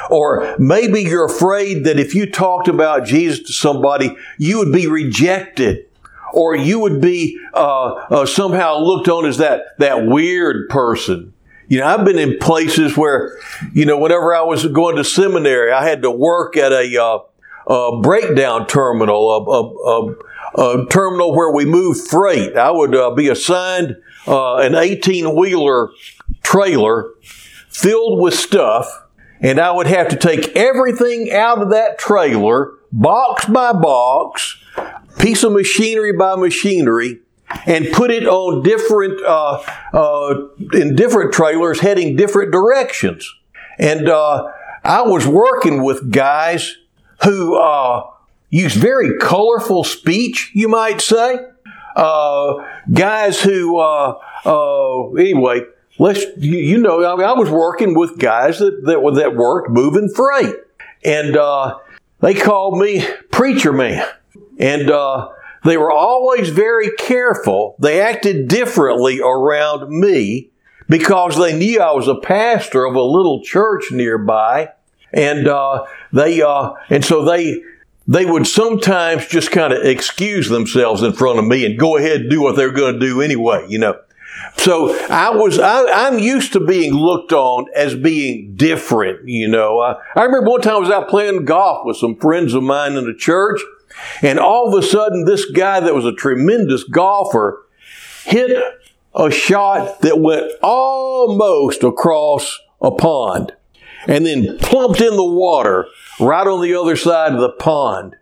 Or 0.09 0.55
maybe 0.57 1.01
you're 1.01 1.25
afraid 1.25 1.83
that 1.85 1.99
if 1.99 2.15
you 2.15 2.29
talked 2.29 2.67
about 2.67 3.05
Jesus 3.05 3.45
to 3.47 3.53
somebody, 3.53 4.15
you 4.37 4.59
would 4.59 4.71
be 4.71 4.87
rejected. 4.87 5.85
Or 6.33 6.55
you 6.55 6.79
would 6.79 7.01
be 7.01 7.39
uh, 7.53 7.93
uh, 7.93 8.25
somehow 8.25 8.79
looked 8.79 9.07
on 9.07 9.25
as 9.25 9.37
that, 9.37 9.77
that 9.79 10.05
weird 10.05 10.69
person. 10.69 11.33
You 11.69 11.79
know, 11.79 11.87
I've 11.87 12.05
been 12.05 12.19
in 12.19 12.37
places 12.39 12.95
where, 12.95 13.37
you 13.73 13.85
know, 13.85 13.97
whenever 13.97 14.33
I 14.33 14.41
was 14.41 14.65
going 14.67 14.97
to 14.97 15.03
seminary, 15.03 15.71
I 15.71 15.85
had 15.85 16.01
to 16.03 16.11
work 16.11 16.55
at 16.55 16.71
a, 16.71 17.01
uh, 17.01 17.19
a 17.73 17.99
breakdown 18.01 18.67
terminal, 18.67 19.29
a, 19.29 20.61
a, 20.61 20.81
a, 20.83 20.87
terminal 20.87 21.35
where 21.35 21.51
we 21.51 21.65
move 21.65 22.07
freight. 22.07 22.55
I 22.55 22.71
would 22.71 22.95
uh, 22.95 23.11
be 23.11 23.27
assigned 23.27 23.97
uh, 24.27 24.57
an 24.57 24.75
18 24.75 25.35
wheeler 25.35 25.89
trailer 26.43 27.11
filled 27.67 28.21
with 28.21 28.33
stuff 28.33 29.06
and 29.41 29.59
I 29.59 29.71
would 29.71 29.87
have 29.87 30.09
to 30.09 30.15
take 30.15 30.55
everything 30.55 31.31
out 31.31 31.61
of 31.61 31.69
that 31.69 31.97
trailer, 31.97 32.73
box 32.91 33.45
by 33.45 33.73
box, 33.73 34.57
piece 35.19 35.43
of 35.43 35.51
machinery 35.51 36.13
by 36.13 36.35
machinery, 36.35 37.19
and 37.65 37.91
put 37.91 38.11
it 38.11 38.27
on 38.27 38.63
different 38.63 39.21
uh, 39.23 39.63
uh, 39.93 40.47
in 40.73 40.95
different 40.95 41.33
trailers 41.33 41.79
heading 41.79 42.15
different 42.15 42.51
directions. 42.51 43.31
And 43.79 44.09
uh, 44.09 44.51
I 44.83 45.03
was 45.03 45.27
working 45.27 45.83
with 45.83 46.11
guys 46.11 46.75
who 47.23 47.55
uh, 47.55 48.09
use 48.49 48.73
very 48.73 49.17
colorful 49.19 49.83
speech, 49.83 50.51
you 50.53 50.67
might 50.67 51.01
say. 51.01 51.39
Uh, 51.95 52.63
guys 52.93 53.41
who, 53.41 53.77
uh, 53.79 54.13
anyway, 55.17 55.61
let's 55.99 56.23
you, 56.37 56.57
you 56.57 56.77
know 56.77 57.05
I, 57.05 57.15
mean, 57.15 57.25
I, 57.25 57.33
was 57.33 57.49
working 57.49 57.95
with 57.95 58.17
guys 58.17 58.59
that 58.59 58.83
that, 58.85 59.11
that 59.15 59.35
worked 59.35 59.69
moving 59.69 60.09
freight, 60.13 60.55
and 61.03 61.35
uh, 61.35 61.79
they 62.19 62.33
called 62.33 62.79
me 62.79 63.05
preacher 63.31 63.73
man, 63.73 64.05
and 64.59 64.89
uh, 64.89 65.29
they 65.63 65.77
were 65.77 65.91
always 65.91 66.49
very 66.49 66.91
careful. 66.97 67.75
They 67.79 68.01
acted 68.01 68.47
differently 68.47 69.19
around 69.19 69.89
me 69.89 70.49
because 70.89 71.37
they 71.37 71.57
knew 71.57 71.81
I 71.81 71.91
was 71.91 72.07
a 72.07 72.15
pastor 72.15 72.85
of 72.85 72.95
a 72.95 73.01
little 73.01 73.43
church 73.43 73.91
nearby, 73.91 74.71
and 75.13 75.47
uh, 75.47 75.85
they 76.13 76.41
uh, 76.41 76.73
and 76.89 77.03
so 77.03 77.25
they 77.25 77.61
they 78.07 78.25
would 78.25 78.47
sometimes 78.47 79.27
just 79.27 79.51
kind 79.51 79.73
of 79.73 79.83
excuse 79.83 80.47
themselves 80.47 81.03
in 81.03 81.11
front 81.13 81.39
of 81.39 81.45
me 81.45 81.65
and 81.65 81.77
go 81.77 81.97
ahead 81.97 82.21
and 82.21 82.29
do 82.29 82.41
what 82.41 82.55
they're 82.55 82.71
going 82.71 82.93
to 82.93 82.99
do 82.99 83.21
anyway, 83.21 83.65
you 83.67 83.77
know. 83.77 83.99
So 84.57 84.97
I 85.09 85.29
was, 85.29 85.59
I, 85.59 86.07
am 86.07 86.19
used 86.19 86.53
to 86.53 86.59
being 86.59 86.93
looked 86.93 87.31
on 87.31 87.67
as 87.75 87.95
being 87.95 88.55
different, 88.55 89.27
you 89.27 89.47
know. 89.47 89.79
I, 89.79 89.95
I 90.15 90.23
remember 90.23 90.49
one 90.49 90.61
time 90.61 90.75
I 90.75 90.79
was 90.79 90.89
out 90.89 91.09
playing 91.09 91.45
golf 91.45 91.85
with 91.85 91.97
some 91.97 92.15
friends 92.15 92.53
of 92.53 92.63
mine 92.63 92.93
in 92.93 93.05
the 93.05 93.13
church, 93.13 93.61
and 94.21 94.39
all 94.39 94.67
of 94.67 94.83
a 94.83 94.85
sudden 94.85 95.25
this 95.25 95.45
guy 95.51 95.79
that 95.79 95.95
was 95.95 96.05
a 96.05 96.13
tremendous 96.13 96.83
golfer 96.83 97.65
hit 98.25 98.61
a 99.15 99.31
shot 99.31 100.01
that 100.01 100.19
went 100.19 100.51
almost 100.61 101.83
across 101.83 102.59
a 102.81 102.91
pond 102.91 103.53
and 104.05 104.25
then 104.25 104.57
plumped 104.59 105.01
in 105.01 105.15
the 105.15 105.25
water 105.25 105.87
right 106.19 106.47
on 106.47 106.61
the 106.61 106.75
other 106.75 106.95
side 106.95 107.33
of 107.33 107.39
the 107.39 107.49
pond. 107.49 108.15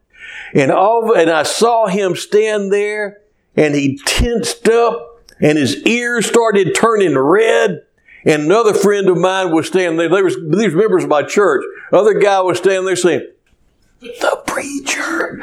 And 0.54 0.72
all, 0.72 1.14
and 1.14 1.30
I 1.30 1.44
saw 1.44 1.88
him 1.88 2.16
stand 2.16 2.72
there 2.72 3.22
and 3.56 3.76
he 3.76 4.00
tensed 4.06 4.68
up 4.70 5.15
and 5.40 5.58
his 5.58 5.78
ears 5.84 6.26
started 6.26 6.76
turning 6.76 7.18
red. 7.18 7.84
And 8.26 8.44
another 8.44 8.74
friend 8.74 9.08
of 9.08 9.18
mine 9.18 9.52
was 9.52 9.68
standing 9.68 9.98
there. 9.98 10.10
There 10.10 10.24
was 10.24 10.36
these 10.36 10.74
members 10.74 11.04
of 11.04 11.10
my 11.10 11.22
church. 11.22 11.64
Other 11.92 12.16
guy 12.16 12.42
was 12.42 12.58
standing 12.58 12.86
there 12.86 12.96
saying, 12.96 13.28
"The 14.02 14.42
preacher," 14.48 15.40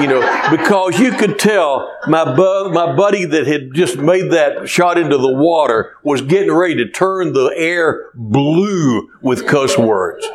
you 0.00 0.06
know, 0.08 0.20
because 0.50 0.98
you 1.00 1.12
could 1.12 1.38
tell 1.38 1.90
my 2.06 2.24
bu- 2.36 2.70
my 2.70 2.94
buddy 2.94 3.24
that 3.24 3.46
had 3.46 3.72
just 3.72 3.96
made 3.96 4.30
that 4.32 4.68
shot 4.68 4.98
into 4.98 5.16
the 5.16 5.32
water 5.32 5.92
was 6.02 6.20
getting 6.20 6.52
ready 6.52 6.74
to 6.76 6.88
turn 6.90 7.32
the 7.32 7.50
air 7.56 8.10
blue 8.14 9.08
with 9.22 9.46
cuss 9.46 9.78
words. 9.78 10.28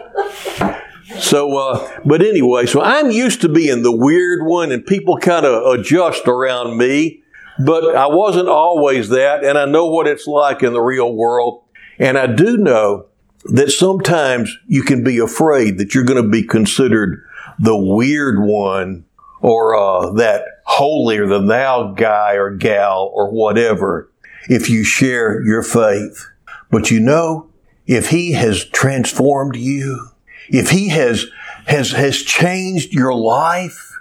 So, 1.20 1.56
uh, 1.56 2.00
but 2.06 2.22
anyway, 2.22 2.66
so 2.66 2.82
I'm 2.82 3.12
used 3.12 3.42
to 3.42 3.50
being 3.50 3.84
the 3.84 3.96
weird 3.96 4.46
one, 4.48 4.72
and 4.72 4.84
people 4.86 5.18
kind 5.18 5.46
of 5.46 5.80
adjust 5.80 6.28
around 6.28 6.78
me. 6.78 7.23
But 7.66 7.96
I 7.96 8.08
wasn't 8.08 8.50
always 8.50 9.10
that, 9.10 9.44
and 9.44 9.58
I 9.58 9.66
know 9.66 9.88
what 9.88 10.08
it's 10.08 10.28
like 10.28 10.64
in 10.64 10.74
the 10.74 10.82
real 10.82 11.14
world. 11.14 11.64
And 12.00 12.18
I 12.18 12.28
do 12.28 12.58
know 12.58 13.08
that 13.46 13.72
sometimes 13.72 14.56
you 14.68 14.84
can 14.84 15.04
be 15.04 15.20
afraid 15.20 15.78
that 15.78 15.94
you're 15.94 16.06
going 16.06 16.24
to 16.24 16.30
be 16.30 16.44
considered 16.44 17.24
the 17.60 17.78
weird 17.78 18.42
one 18.42 19.06
or 19.42 19.76
uh, 19.76 20.12
that 20.14 20.44
holier 20.66 21.28
than 21.28 21.48
thou 21.48 21.92
guy 21.92 22.34
or 22.34 22.56
gal 22.56 23.12
or 23.14 23.30
whatever 23.30 24.10
if 24.50 24.70
you 24.70 24.84
share 24.84 25.42
your 25.44 25.62
faith. 25.62 26.28
But 26.72 26.90
you 26.90 27.00
know, 27.00 27.50
if 27.86 28.10
He 28.10 28.32
has 28.32 28.66
transformed 28.66 29.56
you, 29.56 30.08
if 30.50 30.70
He 30.70 30.90
has 30.90 31.28
has 31.68 31.92
has 31.92 32.22
changed 32.22 32.94
your 32.94 33.14
life, 33.14 33.93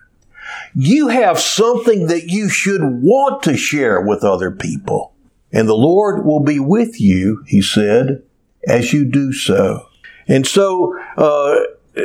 you 0.75 1.09
have 1.09 1.39
something 1.39 2.07
that 2.07 2.29
you 2.29 2.49
should 2.49 2.83
want 2.83 3.43
to 3.45 3.57
share 3.57 4.01
with 4.01 4.25
other 4.25 4.51
people. 4.51 5.15
And 5.53 5.69
the 5.69 5.75
Lord 5.75 6.25
will 6.25 6.41
be 6.41 6.59
with 6.59 7.01
you, 7.01 7.43
he 7.47 7.61
said, 7.61 8.23
as 8.67 8.93
you 8.93 9.05
do 9.05 9.33
so. 9.33 9.87
And 10.27 10.47
so, 10.47 10.99
uh, 11.17 11.57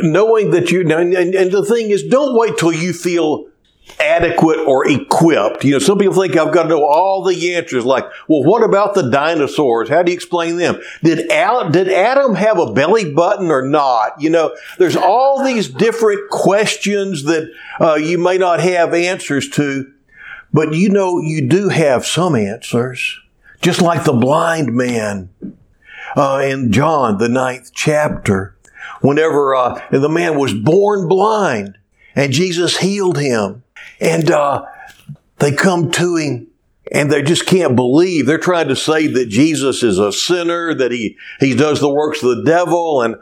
knowing 0.02 0.52
that 0.52 0.72
you, 0.72 0.82
and, 0.82 1.14
and 1.14 1.52
the 1.52 1.64
thing 1.64 1.92
is, 1.92 2.04
don't 2.04 2.38
wait 2.38 2.58
till 2.58 2.74
you 2.74 2.92
feel 2.92 3.46
adequate 4.00 4.60
or 4.60 4.88
equipped. 4.90 5.64
You 5.64 5.74
know, 5.74 5.80
some 5.80 5.98
people 5.98 6.14
think 6.22 6.36
I've 6.36 6.54
got 6.54 6.64
to 6.64 6.70
know 6.70 6.86
all 6.86 7.24
the 7.24 7.56
answers. 7.56 7.86
Like, 7.86 8.06
well, 8.28 8.44
what 8.44 8.64
about 8.64 8.94
the 8.94 9.10
dinosaurs? 9.10 9.90
How 9.90 10.04
do 10.04 10.12
you 10.12 10.16
explain 10.16 10.58
them? 10.58 10.80
Did 11.04 11.32
Al, 11.32 11.70
did 11.70 11.90
Adam 11.90 12.36
have 12.36 12.60
a 12.60 12.72
belly 12.74 13.12
button 13.12 13.50
or 13.50 13.62
not? 13.62 14.22
You 14.22 14.30
know, 14.30 14.56
there's 14.78 14.96
all 14.96 15.44
these 15.44 15.68
different 15.68 16.30
questions 16.30 17.24
that 17.24 17.52
uh, 17.80 17.96
you 17.96 18.18
may 18.18 18.38
not 18.38 18.60
have 18.60 18.94
answers 18.94 19.50
to, 19.52 19.92
but 20.54 20.74
you 20.74 20.90
know, 20.90 21.20
you 21.20 21.48
do 21.48 21.70
have 21.70 22.06
some 22.06 22.36
answers. 22.36 23.20
Just 23.62 23.82
like 23.82 24.04
the 24.04 24.14
blind 24.14 24.74
man 24.74 25.30
uh, 26.16 26.42
in 26.44 26.72
John, 26.72 27.18
the 27.18 27.30
ninth 27.30 27.72
chapter, 27.74 28.56
whenever 29.02 29.56
uh, 29.56 29.82
the 29.92 30.10
man 30.10 30.38
was 30.38 30.54
born 30.54 31.08
blind 31.08 31.78
and 32.16 32.34
Jesus 32.34 32.78
healed 32.78 33.20
him. 33.20 33.64
And 34.00 34.30
uh, 34.30 34.66
they 35.40 35.52
come 35.52 35.92
to 35.92 36.16
him 36.16 36.48
and 36.92 37.12
they 37.12 37.22
just 37.22 37.46
can't 37.46 37.76
believe. 37.76 38.26
They're 38.26 38.38
trying 38.38 38.70
to 38.70 38.76
say 38.76 39.08
that 39.08 39.28
Jesus 39.28 39.84
is 39.84 40.00
a 40.00 40.12
sinner, 40.12 40.74
that 40.74 40.92
he, 40.92 41.18
he 41.40 41.56
does 41.56 41.80
the 41.80 41.90
works 41.90 42.24
of 42.24 42.38
the 42.38 42.44
devil, 42.44 43.02
and 43.02 43.16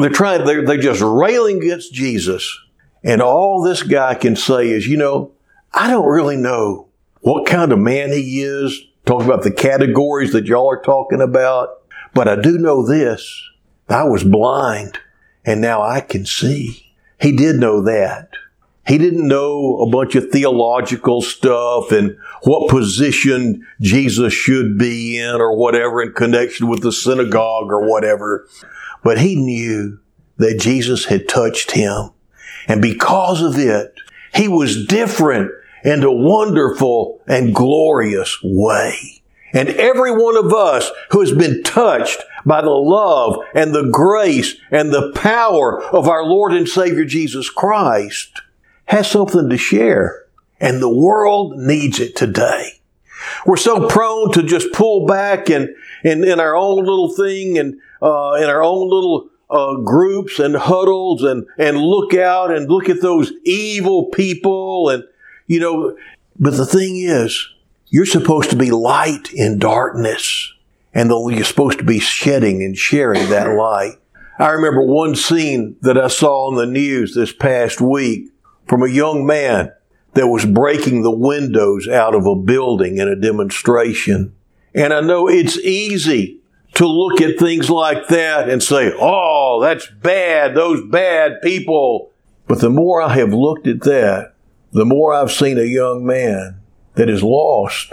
they're 0.00 0.10
trying, 0.10 0.44
they're, 0.44 0.64
they're 0.64 0.76
just 0.76 1.00
railing 1.00 1.58
against 1.58 1.92
Jesus. 1.92 2.58
And 3.02 3.22
all 3.22 3.62
this 3.62 3.82
guy 3.82 4.14
can 4.14 4.36
say 4.36 4.68
is, 4.68 4.86
you 4.86 4.96
know, 4.96 5.32
I 5.72 5.90
don't 5.90 6.08
really 6.08 6.36
know 6.36 6.88
what 7.20 7.46
kind 7.46 7.72
of 7.72 7.78
man 7.78 8.12
he 8.12 8.42
is. 8.42 8.78
Talk 9.06 9.24
about 9.24 9.42
the 9.42 9.50
categories 9.50 10.32
that 10.32 10.46
y'all 10.46 10.70
are 10.70 10.82
talking 10.82 11.22
about. 11.22 11.68
But 12.12 12.28
I 12.28 12.36
do 12.40 12.58
know 12.58 12.86
this. 12.86 13.42
I 13.88 14.04
was 14.04 14.24
blind 14.24 14.98
and 15.44 15.60
now 15.60 15.82
I 15.82 16.00
can 16.00 16.26
see. 16.26 16.92
He 17.20 17.32
did 17.32 17.56
know 17.56 17.82
that. 17.82 18.30
He 18.90 18.98
didn't 18.98 19.28
know 19.28 19.78
a 19.78 19.88
bunch 19.88 20.16
of 20.16 20.32
theological 20.32 21.22
stuff 21.22 21.92
and 21.92 22.16
what 22.42 22.68
position 22.68 23.64
Jesus 23.80 24.32
should 24.32 24.78
be 24.78 25.16
in 25.16 25.36
or 25.36 25.56
whatever 25.56 26.02
in 26.02 26.12
connection 26.12 26.66
with 26.66 26.82
the 26.82 26.90
synagogue 26.90 27.70
or 27.70 27.88
whatever. 27.88 28.48
But 29.04 29.20
he 29.20 29.36
knew 29.36 30.00
that 30.38 30.58
Jesus 30.58 31.04
had 31.04 31.28
touched 31.28 31.70
him. 31.70 32.10
And 32.66 32.82
because 32.82 33.40
of 33.42 33.60
it, 33.60 33.94
he 34.34 34.48
was 34.48 34.86
different 34.86 35.52
in 35.84 36.02
a 36.02 36.10
wonderful 36.10 37.22
and 37.28 37.54
glorious 37.54 38.40
way. 38.42 39.22
And 39.52 39.68
every 39.68 40.10
one 40.10 40.36
of 40.36 40.52
us 40.52 40.90
who 41.12 41.20
has 41.20 41.30
been 41.30 41.62
touched 41.62 42.24
by 42.44 42.60
the 42.60 42.70
love 42.70 43.36
and 43.54 43.72
the 43.72 43.88
grace 43.88 44.56
and 44.72 44.90
the 44.90 45.12
power 45.12 45.80
of 45.80 46.08
our 46.08 46.24
Lord 46.24 46.52
and 46.52 46.68
Savior 46.68 47.04
Jesus 47.04 47.48
Christ 47.48 48.40
has 48.90 49.08
something 49.08 49.48
to 49.48 49.56
share. 49.56 50.24
And 50.60 50.82
the 50.82 50.92
world 50.92 51.56
needs 51.56 52.00
it 52.00 52.16
today. 52.16 52.72
We're 53.46 53.56
so 53.56 53.88
prone 53.88 54.32
to 54.32 54.42
just 54.42 54.72
pull 54.72 55.06
back 55.06 55.48
and, 55.48 55.68
in 56.02 56.40
our 56.40 56.56
own 56.56 56.78
little 56.78 57.14
thing 57.14 57.56
and 57.56 57.78
uh, 58.02 58.32
in 58.32 58.48
our 58.48 58.64
own 58.64 58.90
little 58.90 59.28
uh, 59.48 59.76
groups 59.76 60.40
and 60.40 60.56
huddles 60.56 61.22
and, 61.22 61.46
and 61.56 61.78
look 61.78 62.14
out 62.14 62.50
and 62.50 62.68
look 62.68 62.88
at 62.88 63.00
those 63.00 63.32
evil 63.44 64.06
people 64.06 64.88
and, 64.88 65.04
you 65.46 65.60
know, 65.60 65.96
but 66.40 66.56
the 66.56 66.66
thing 66.66 66.96
is, 66.96 67.48
you're 67.86 68.06
supposed 68.06 68.50
to 68.50 68.56
be 68.56 68.72
light 68.72 69.32
in 69.32 69.60
darkness 69.60 70.52
and 70.92 71.10
you're 71.10 71.44
supposed 71.44 71.78
to 71.78 71.84
be 71.84 72.00
shedding 72.00 72.62
and 72.64 72.76
sharing 72.76 73.30
that 73.30 73.54
light. 73.54 73.98
I 74.40 74.48
remember 74.48 74.82
one 74.82 75.14
scene 75.14 75.76
that 75.82 75.96
I 75.96 76.08
saw 76.08 76.48
on 76.48 76.56
the 76.56 76.66
news 76.66 77.14
this 77.14 77.32
past 77.32 77.80
week 77.80 78.29
from 78.70 78.84
a 78.84 78.88
young 78.88 79.26
man 79.26 79.72
that 80.14 80.28
was 80.28 80.46
breaking 80.46 81.02
the 81.02 81.10
windows 81.10 81.88
out 81.88 82.14
of 82.14 82.24
a 82.24 82.36
building 82.36 82.98
in 82.98 83.08
a 83.08 83.16
demonstration. 83.16 84.32
And 84.72 84.94
I 84.94 85.00
know 85.00 85.28
it's 85.28 85.58
easy 85.58 86.40
to 86.74 86.86
look 86.86 87.20
at 87.20 87.36
things 87.36 87.68
like 87.68 88.06
that 88.06 88.48
and 88.48 88.62
say, 88.62 88.92
oh, 88.96 89.58
that's 89.60 89.90
bad, 89.90 90.54
those 90.54 90.88
bad 90.88 91.42
people. 91.42 92.12
But 92.46 92.60
the 92.60 92.70
more 92.70 93.02
I 93.02 93.16
have 93.16 93.34
looked 93.34 93.66
at 93.66 93.80
that, 93.80 94.34
the 94.70 94.84
more 94.84 95.12
I've 95.12 95.32
seen 95.32 95.58
a 95.58 95.64
young 95.64 96.06
man 96.06 96.60
that 96.94 97.10
is 97.10 97.24
lost, 97.24 97.92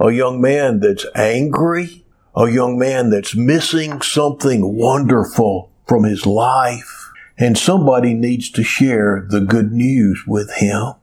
a 0.00 0.10
young 0.10 0.40
man 0.40 0.80
that's 0.80 1.06
angry, 1.14 2.04
a 2.34 2.50
young 2.50 2.76
man 2.76 3.10
that's 3.10 3.36
missing 3.36 4.02
something 4.02 4.76
wonderful 4.76 5.70
from 5.86 6.02
his 6.02 6.26
life. 6.26 6.99
And 7.40 7.56
somebody 7.56 8.14
needs 8.14 8.50
to 8.50 8.62
share 8.62 9.26
the 9.28 9.40
good 9.40 9.72
news 9.72 10.24
with 10.26 10.52
him. 10.56 10.94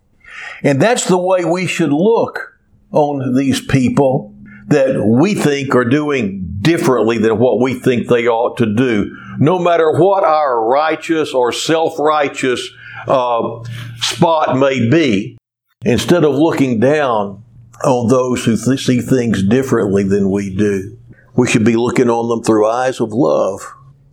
And 0.64 0.82
that's 0.82 1.06
the 1.06 1.18
way 1.18 1.44
we 1.44 1.66
should 1.66 1.92
look 1.92 2.60
on 2.92 3.36
these 3.36 3.60
people 3.60 4.34
that 4.68 5.04
we 5.04 5.34
think 5.34 5.74
are 5.76 5.86
doing 5.86 6.58
differently 6.62 7.18
than 7.18 7.40
what 7.40 7.60
we 7.60 7.74
think 7.74 8.08
they 8.08 8.28
ought 8.28 8.58
to 8.58 8.66
do. 8.66 9.18
No 9.40 9.58
matter 9.60 9.92
what 9.92 10.24
our 10.24 10.66
righteous 10.66 11.34
or 11.34 11.52
self 11.52 11.98
righteous 12.00 12.70
uh, 13.08 13.64
spot 13.98 14.58
may 14.58 14.90
be, 14.90 15.38
instead 15.86 16.24
of 16.24 16.36
looking 16.36 16.80
down 16.80 17.44
on 17.84 18.08
those 18.10 18.44
who 18.46 18.58
th- 18.58 18.86
see 18.86 19.00
things 19.00 19.44
differently 19.44 20.04
than 20.04 20.30
we 20.30 20.54
do, 20.54 20.98
we 21.36 21.48
should 21.48 21.64
be 21.64 21.76
looking 21.76 22.10
on 22.10 22.28
them 22.30 22.44
through 22.44 22.68
eyes 22.68 23.00
of 23.00 23.14
love 23.14 23.62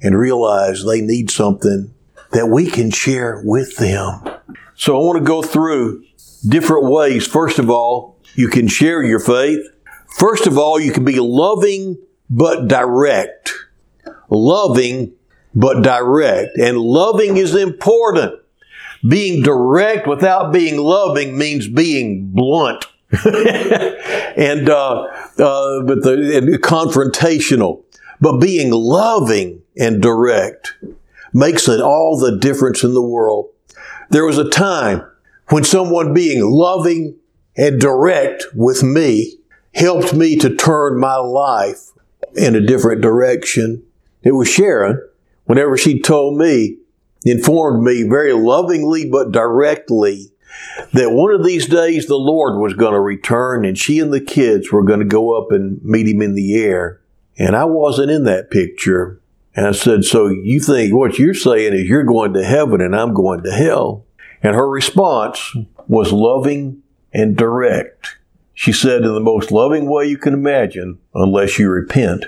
and 0.02 0.18
realize 0.18 0.84
they 0.84 1.00
need 1.00 1.30
something 1.30 1.93
that 2.34 2.48
we 2.48 2.66
can 2.66 2.90
share 2.90 3.40
with 3.44 3.76
them. 3.76 4.20
So 4.74 4.96
I 4.96 5.04
want 5.04 5.18
to 5.18 5.24
go 5.24 5.40
through 5.40 6.04
different 6.46 6.90
ways. 6.90 7.26
First 7.26 7.58
of 7.58 7.70
all, 7.70 8.18
you 8.34 8.48
can 8.48 8.66
share 8.66 9.02
your 9.02 9.20
faith. 9.20 9.60
First 10.18 10.46
of 10.46 10.58
all, 10.58 10.80
you 10.80 10.92
can 10.92 11.04
be 11.04 11.20
loving 11.20 11.96
but 12.28 12.66
direct. 12.68 13.52
Loving 14.28 15.12
but 15.54 15.82
direct. 15.82 16.58
And 16.58 16.78
loving 16.78 17.36
is 17.36 17.54
important. 17.54 18.40
Being 19.08 19.42
direct 19.42 20.08
without 20.08 20.52
being 20.52 20.78
loving 20.78 21.38
means 21.38 21.68
being 21.68 22.30
blunt. 22.32 22.84
and 23.24 24.68
uh, 24.68 25.02
uh, 25.38 25.82
but 25.82 26.02
the 26.02 26.32
and 26.36 26.48
confrontational, 26.62 27.84
but 28.20 28.38
being 28.38 28.72
loving 28.72 29.62
and 29.78 30.02
direct 30.02 30.74
makes 31.34 31.68
it 31.68 31.80
all 31.80 32.16
the 32.16 32.38
difference 32.38 32.84
in 32.84 32.94
the 32.94 33.02
world. 33.02 33.50
There 34.10 34.24
was 34.24 34.38
a 34.38 34.48
time 34.48 35.04
when 35.48 35.64
someone 35.64 36.14
being 36.14 36.42
loving 36.42 37.16
and 37.56 37.80
direct 37.80 38.44
with 38.54 38.82
me 38.82 39.34
helped 39.74 40.14
me 40.14 40.36
to 40.36 40.54
turn 40.54 40.98
my 40.98 41.16
life 41.16 41.90
in 42.34 42.54
a 42.54 42.60
different 42.64 43.02
direction. 43.02 43.82
It 44.22 44.32
was 44.32 44.48
Sharon, 44.48 45.02
whenever 45.44 45.76
she 45.76 46.00
told 46.00 46.38
me, 46.38 46.78
informed 47.24 47.82
me 47.82 48.04
very 48.04 48.32
lovingly 48.32 49.08
but 49.08 49.32
directly 49.32 50.30
that 50.92 51.10
one 51.10 51.32
of 51.32 51.44
these 51.44 51.66
days 51.66 52.06
the 52.06 52.16
Lord 52.16 52.60
was 52.60 52.74
going 52.74 52.92
to 52.92 53.00
return 53.00 53.64
and 53.64 53.76
she 53.76 53.98
and 53.98 54.12
the 54.12 54.20
kids 54.20 54.70
were 54.70 54.84
going 54.84 55.00
to 55.00 55.04
go 55.04 55.36
up 55.36 55.50
and 55.50 55.82
meet 55.82 56.06
him 56.06 56.22
in 56.22 56.34
the 56.34 56.54
air. 56.62 57.00
And 57.36 57.56
I 57.56 57.64
wasn't 57.64 58.10
in 58.10 58.24
that 58.24 58.50
picture. 58.50 59.20
And 59.54 59.66
I 59.66 59.72
said, 59.72 60.04
So 60.04 60.28
you 60.28 60.60
think 60.60 60.92
what 60.94 61.18
you're 61.18 61.34
saying 61.34 61.74
is 61.74 61.88
you're 61.88 62.04
going 62.04 62.32
to 62.34 62.44
heaven 62.44 62.80
and 62.80 62.94
I'm 62.94 63.14
going 63.14 63.42
to 63.44 63.52
hell? 63.52 64.04
And 64.42 64.54
her 64.54 64.68
response 64.68 65.56
was 65.88 66.12
loving 66.12 66.82
and 67.12 67.36
direct. 67.36 68.16
She 68.52 68.72
said, 68.72 69.02
in 69.02 69.14
the 69.14 69.20
most 69.20 69.50
loving 69.50 69.88
way 69.88 70.06
you 70.06 70.16
can 70.16 70.34
imagine, 70.34 70.98
unless 71.14 71.58
you 71.58 71.70
repent. 71.70 72.26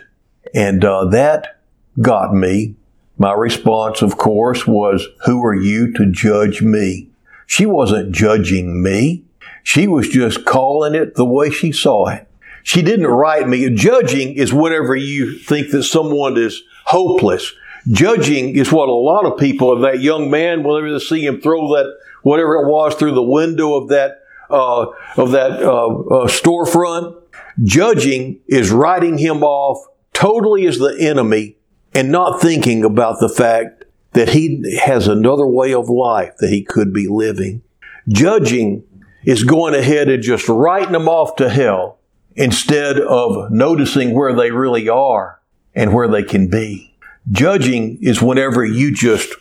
And 0.54 0.84
uh, 0.84 1.06
that 1.06 1.60
got 2.00 2.34
me. 2.34 2.74
My 3.18 3.32
response, 3.32 4.02
of 4.02 4.16
course, 4.16 4.66
was, 4.66 5.06
Who 5.24 5.44
are 5.44 5.54
you 5.54 5.92
to 5.94 6.10
judge 6.10 6.62
me? 6.62 7.08
She 7.46 7.64
wasn't 7.64 8.12
judging 8.12 8.82
me. 8.82 9.24
She 9.62 9.86
was 9.86 10.08
just 10.08 10.44
calling 10.44 10.94
it 10.94 11.14
the 11.14 11.24
way 11.24 11.50
she 11.50 11.72
saw 11.72 12.08
it. 12.08 12.25
She 12.66 12.82
didn't 12.82 13.06
write 13.06 13.46
me. 13.46 13.70
Judging 13.70 14.34
is 14.34 14.52
whatever 14.52 14.96
you 14.96 15.38
think 15.38 15.70
that 15.70 15.84
someone 15.84 16.36
is 16.36 16.64
hopeless. 16.84 17.52
Judging 17.92 18.56
is 18.56 18.72
what 18.72 18.88
a 18.88 18.92
lot 18.92 19.24
of 19.24 19.38
people 19.38 19.70
of 19.70 19.82
that 19.82 20.00
young 20.00 20.32
man, 20.32 20.64
whenever 20.64 20.92
they 20.92 20.98
see 20.98 21.24
him 21.24 21.40
throw 21.40 21.68
that 21.76 21.96
whatever 22.22 22.56
it 22.56 22.68
was 22.68 22.96
through 22.96 23.14
the 23.14 23.22
window 23.22 23.74
of 23.74 23.90
that 23.90 24.24
uh, 24.50 24.86
of 25.16 25.30
that 25.30 25.62
uh, 25.62 25.86
uh, 25.86 26.26
storefront. 26.26 27.16
Judging 27.62 28.40
is 28.48 28.72
writing 28.72 29.16
him 29.16 29.44
off 29.44 29.86
totally 30.12 30.66
as 30.66 30.80
the 30.80 30.96
enemy 30.98 31.54
and 31.94 32.10
not 32.10 32.40
thinking 32.40 32.84
about 32.84 33.20
the 33.20 33.28
fact 33.28 33.84
that 34.14 34.30
he 34.30 34.76
has 34.80 35.06
another 35.06 35.46
way 35.46 35.72
of 35.72 35.88
life 35.88 36.34
that 36.40 36.50
he 36.50 36.64
could 36.64 36.92
be 36.92 37.06
living. 37.06 37.62
Judging 38.08 38.82
is 39.24 39.44
going 39.44 39.76
ahead 39.76 40.08
and 40.08 40.20
just 40.20 40.48
writing 40.48 40.90
them 40.90 41.08
off 41.08 41.36
to 41.36 41.48
hell 41.48 42.00
instead 42.36 43.00
of 43.00 43.50
noticing 43.50 44.14
where 44.14 44.34
they 44.34 44.50
really 44.50 44.88
are 44.88 45.40
and 45.74 45.92
where 45.92 46.08
they 46.08 46.22
can 46.22 46.48
be. 46.48 46.94
Judging 47.32 47.98
is 48.00 48.22
whenever 48.22 48.64
you 48.64 48.94
just 48.94 49.34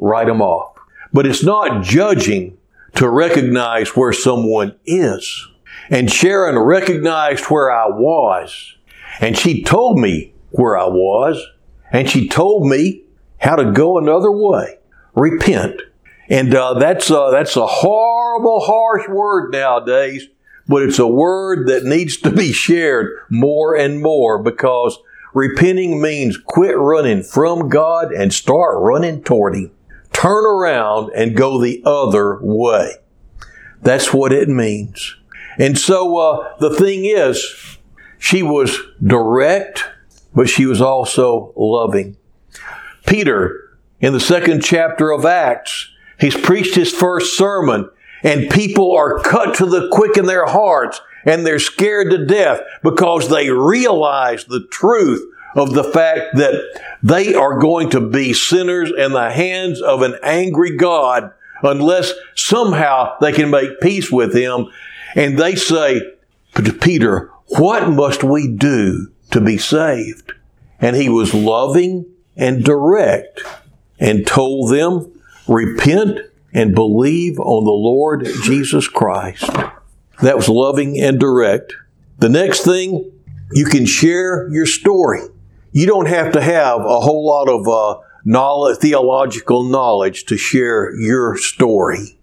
write 0.00 0.26
them 0.26 0.42
off. 0.42 0.76
But 1.12 1.26
it's 1.26 1.42
not 1.42 1.82
judging 1.82 2.58
to 2.96 3.08
recognize 3.08 3.96
where 3.96 4.12
someone 4.12 4.76
is. 4.84 5.48
And 5.90 6.10
Sharon 6.10 6.58
recognized 6.58 7.44
where 7.46 7.70
I 7.72 7.86
was. 7.88 8.74
And 9.20 9.38
she 9.38 9.62
told 9.62 9.98
me 9.98 10.34
where 10.50 10.76
I 10.76 10.86
was. 10.86 11.42
And 11.90 12.10
she 12.10 12.28
told 12.28 12.66
me 12.66 13.04
how 13.38 13.56
to 13.56 13.72
go 13.72 13.96
another 13.96 14.30
way. 14.30 14.78
Repent. 15.14 15.80
And 16.28 16.54
uh, 16.54 16.74
that's, 16.74 17.10
uh, 17.10 17.30
that's 17.30 17.56
a 17.56 17.66
horrible, 17.66 18.60
harsh 18.60 19.08
word 19.08 19.50
nowadays, 19.50 20.28
but 20.68 20.82
it's 20.82 20.98
a 20.98 21.06
word 21.06 21.66
that 21.68 21.84
needs 21.84 22.16
to 22.18 22.30
be 22.30 22.52
shared 22.52 23.10
more 23.30 23.74
and 23.74 24.02
more 24.02 24.42
because 24.42 24.98
repenting 25.34 26.00
means 26.00 26.36
quit 26.36 26.76
running 26.76 27.22
from 27.22 27.68
God 27.68 28.12
and 28.12 28.32
start 28.32 28.76
running 28.78 29.22
toward 29.22 29.54
Him. 29.54 29.70
Turn 30.12 30.44
around 30.44 31.10
and 31.14 31.36
go 31.36 31.60
the 31.60 31.82
other 31.84 32.38
way. 32.42 32.92
That's 33.82 34.12
what 34.12 34.32
it 34.32 34.48
means. 34.48 35.16
And 35.58 35.78
so 35.78 36.16
uh, 36.18 36.56
the 36.58 36.74
thing 36.74 37.04
is, 37.04 37.78
she 38.18 38.42
was 38.42 38.78
direct, 39.02 39.84
but 40.34 40.48
she 40.48 40.66
was 40.66 40.80
also 40.80 41.52
loving. 41.56 42.16
Peter, 43.06 43.78
in 44.00 44.12
the 44.12 44.20
second 44.20 44.62
chapter 44.62 45.10
of 45.10 45.24
Acts, 45.24 45.90
he's 46.20 46.36
preached 46.36 46.74
his 46.74 46.92
first 46.92 47.36
sermon, 47.36 47.88
and 48.22 48.50
people 48.50 48.96
are 48.96 49.20
cut 49.20 49.56
to 49.56 49.66
the 49.66 49.88
quick 49.92 50.16
in 50.16 50.26
their 50.26 50.46
hearts, 50.46 51.00
and 51.24 51.46
they're 51.46 51.58
scared 51.58 52.10
to 52.10 52.26
death 52.26 52.60
because 52.82 53.28
they 53.28 53.50
realize 53.50 54.44
the 54.44 54.66
truth 54.70 55.22
of 55.54 55.74
the 55.74 55.84
fact 55.84 56.36
that 56.36 56.62
they 57.02 57.34
are 57.34 57.58
going 57.58 57.90
to 57.90 58.00
be 58.00 58.32
sinners 58.32 58.92
in 58.96 59.12
the 59.12 59.30
hands 59.30 59.80
of 59.80 60.02
an 60.02 60.16
angry 60.22 60.76
God 60.76 61.32
unless 61.62 62.12
somehow 62.34 63.16
they 63.20 63.32
can 63.32 63.50
make 63.50 63.80
peace 63.80 64.10
with 64.10 64.34
him. 64.34 64.66
And 65.14 65.38
they 65.38 65.54
say 65.54 66.00
to 66.54 66.72
Peter, 66.72 67.30
What 67.56 67.90
must 67.90 68.22
we 68.22 68.48
do 68.48 69.10
to 69.30 69.40
be 69.40 69.58
saved? 69.58 70.32
And 70.80 70.94
he 70.94 71.08
was 71.08 71.34
loving 71.34 72.06
and 72.36 72.64
direct 72.64 73.42
and 73.98 74.26
told 74.26 74.70
them, 74.70 75.12
Repent 75.48 76.20
and 76.52 76.74
believe 76.74 77.38
on 77.38 77.64
the 77.64 77.70
Lord 77.70 78.26
Jesus 78.44 78.88
Christ. 78.88 79.48
That 80.22 80.36
was 80.36 80.48
loving 80.48 81.00
and 81.00 81.18
direct. 81.20 81.74
The 82.18 82.28
next 82.28 82.64
thing, 82.64 83.12
you 83.52 83.64
can 83.66 83.86
share 83.86 84.48
your 84.48 84.66
story. 84.66 85.20
You 85.72 85.86
don't 85.86 86.08
have 86.08 86.32
to 86.32 86.40
have 86.40 86.80
a 86.80 87.00
whole 87.00 87.26
lot 87.26 87.48
of 87.48 87.68
uh, 87.68 88.00
knowledge, 88.24 88.78
theological 88.78 89.62
knowledge 89.62 90.24
to 90.26 90.36
share 90.36 90.94
your 90.98 91.36
story. 91.36 92.18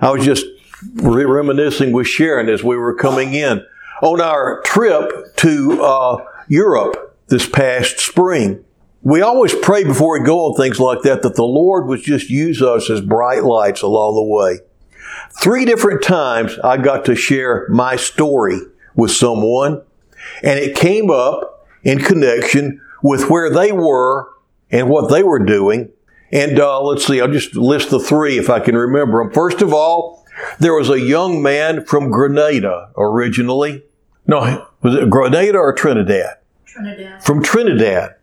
I 0.00 0.10
was 0.10 0.24
just 0.24 0.46
re- 0.94 1.24
reminiscing 1.24 1.92
with 1.92 2.06
Sharon 2.06 2.48
as 2.48 2.62
we 2.62 2.76
were 2.76 2.94
coming 2.94 3.34
in 3.34 3.64
on 4.02 4.20
our 4.20 4.60
trip 4.62 5.36
to 5.36 5.82
uh, 5.82 6.24
Europe 6.48 7.16
this 7.28 7.48
past 7.48 7.98
spring. 7.98 8.64
We 9.02 9.20
always 9.20 9.54
pray 9.54 9.82
before 9.82 10.18
we 10.18 10.24
go 10.24 10.46
on 10.46 10.54
things 10.54 10.78
like 10.78 11.02
that 11.02 11.22
that 11.22 11.34
the 11.34 11.44
Lord 11.44 11.88
would 11.88 12.02
just 12.02 12.30
use 12.30 12.62
us 12.62 12.88
as 12.88 13.00
bright 13.00 13.42
lights 13.42 13.82
along 13.82 14.14
the 14.14 14.22
way. 14.22 14.60
Three 15.42 15.64
different 15.64 16.02
times 16.02 16.58
I 16.62 16.76
got 16.76 17.04
to 17.06 17.16
share 17.16 17.66
my 17.68 17.96
story 17.96 18.60
with 18.94 19.10
someone, 19.10 19.82
and 20.42 20.58
it 20.58 20.76
came 20.76 21.10
up 21.10 21.68
in 21.82 21.98
connection 21.98 22.80
with 23.02 23.28
where 23.28 23.50
they 23.50 23.72
were 23.72 24.28
and 24.70 24.88
what 24.88 25.10
they 25.10 25.22
were 25.22 25.44
doing. 25.44 25.90
And 26.30 26.60
uh, 26.60 26.80
let's 26.82 27.06
see, 27.06 27.20
I'll 27.20 27.28
just 27.28 27.56
list 27.56 27.90
the 27.90 27.98
three 27.98 28.38
if 28.38 28.48
I 28.48 28.60
can 28.60 28.76
remember 28.76 29.22
them. 29.22 29.32
First 29.32 29.62
of 29.62 29.72
all, 29.72 30.24
there 30.60 30.74
was 30.74 30.88
a 30.88 31.00
young 31.00 31.42
man 31.42 31.84
from 31.84 32.10
Grenada 32.10 32.90
originally. 32.96 33.82
No, 34.26 34.68
was 34.82 34.94
it 34.94 35.10
Grenada 35.10 35.58
or 35.58 35.72
Trinidad? 35.72 36.36
Trinidad. 36.66 37.24
From 37.24 37.42
Trinidad, 37.42 38.14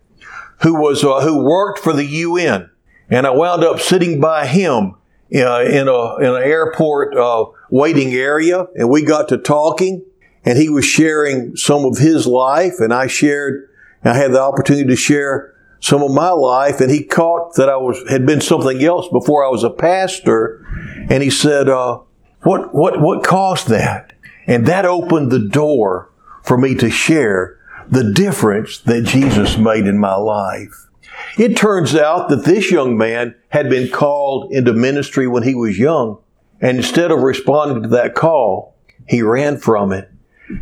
who 0.62 0.76
was 0.76 1.04
uh, 1.04 1.22
who 1.22 1.44
worked 1.44 1.80
for 1.80 1.94
the 1.94 2.06
UN, 2.06 2.70
and 3.10 3.26
I 3.26 3.32
wound 3.32 3.64
up 3.64 3.80
sitting 3.80 4.20
by 4.20 4.46
him 4.46 4.96
uh, 5.36 5.64
in 5.64 5.88
a 5.88 6.16
in 6.18 6.26
an 6.26 6.44
airport 6.44 7.16
uh, 7.16 7.46
waiting 7.70 8.14
area, 8.14 8.68
and 8.76 8.90
we 8.90 9.04
got 9.04 9.30
to 9.30 9.38
talking, 9.38 10.04
and 10.46 10.58
he 10.58 10.70
was 10.70 10.86
sharing 10.86 11.56
some 11.56 11.86
of 11.86 11.98
his 11.98 12.28
life, 12.28 12.80
and 12.80 12.94
I 12.94 13.08
shared. 13.08 13.68
I 14.04 14.14
had 14.14 14.32
the 14.32 14.42
opportunity 14.42 14.88
to 14.88 14.96
share 14.96 15.54
some 15.82 16.02
of 16.02 16.12
my 16.12 16.30
life, 16.30 16.80
and 16.80 16.90
he 16.90 17.04
caught 17.04 17.56
that 17.56 17.68
I 17.70 17.76
was 17.76 18.02
had 18.10 18.26
been 18.26 18.42
something 18.42 18.84
else 18.84 19.08
before 19.10 19.46
I 19.46 19.50
was 19.50 19.64
a 19.64 19.70
pastor, 19.70 20.66
and 21.10 21.22
he 21.24 21.30
said, 21.30 21.70
uh, 21.70 22.00
"What 22.44 22.74
what 22.74 23.02
what 23.02 23.24
caused 23.24 23.68
that?" 23.70 24.14
And 24.48 24.66
that 24.66 24.86
opened 24.86 25.32
the 25.32 25.40
door 25.40 26.12
for 26.44 26.58
me 26.58 26.76
to 26.76 26.90
share 26.90 27.59
the 27.90 28.12
difference 28.14 28.80
that 28.80 29.04
Jesus 29.04 29.58
made 29.58 29.88
in 29.88 29.98
my 29.98 30.16
life. 30.16 30.88
It 31.38 31.58
turns 31.58 31.96
out 31.96 32.30
that 32.30 32.46
this 32.46 32.72
young 32.72 32.98
man 32.98 33.36
had 33.50 33.70
been 33.70 33.90
called 33.90 34.52
into 34.52 34.74
ministry 34.74 35.28
when 35.28 35.44
he 35.44 35.56
was 35.56 35.78
young, 35.78 36.20
and 36.62 36.78
instead 36.78 37.12
of 37.12 37.22
responding 37.22 37.84
to 37.84 37.90
that 37.90 38.16
call, 38.16 38.76
he 39.08 39.22
ran 39.22 39.58
from 39.58 39.92
it. 39.92 40.10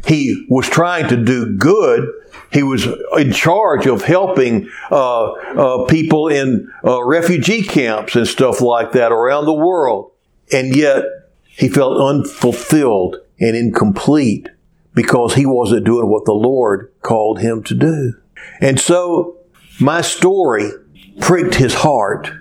He 0.06 0.46
was 0.50 0.68
trying 0.68 1.08
to 1.10 1.18
do 1.18 1.58
good. 1.58 2.08
He 2.52 2.64
was 2.64 2.88
in 3.18 3.32
charge 3.32 3.86
of 3.86 4.04
helping 4.04 4.70
uh, 4.92 5.32
uh, 5.32 5.86
people 5.86 6.28
in 6.28 6.72
uh, 6.84 7.04
refugee 7.04 7.64
camps 7.64 8.16
and 8.16 8.28
stuff 8.28 8.62
like 8.62 8.92
that 8.94 9.12
around 9.12 9.46
the 9.46 9.54
world. 9.54 10.12
And 10.52 10.76
yet, 10.76 11.04
he 11.46 11.70
felt 11.70 12.00
unfulfilled 12.00 13.18
and 13.40 13.56
incomplete 13.56 14.50
because 14.98 15.36
he 15.36 15.46
wasn't 15.46 15.86
doing 15.86 16.10
what 16.10 16.26
the 16.26 16.34
Lord 16.34 16.92
called 17.04 17.40
him 17.40 17.62
to 17.66 17.76
do. 17.76 18.16
And 18.60 18.80
so, 18.80 19.38
my 19.80 20.02
story 20.02 20.72
pricked 21.20 21.54
his 21.54 21.76
heart. 21.76 22.32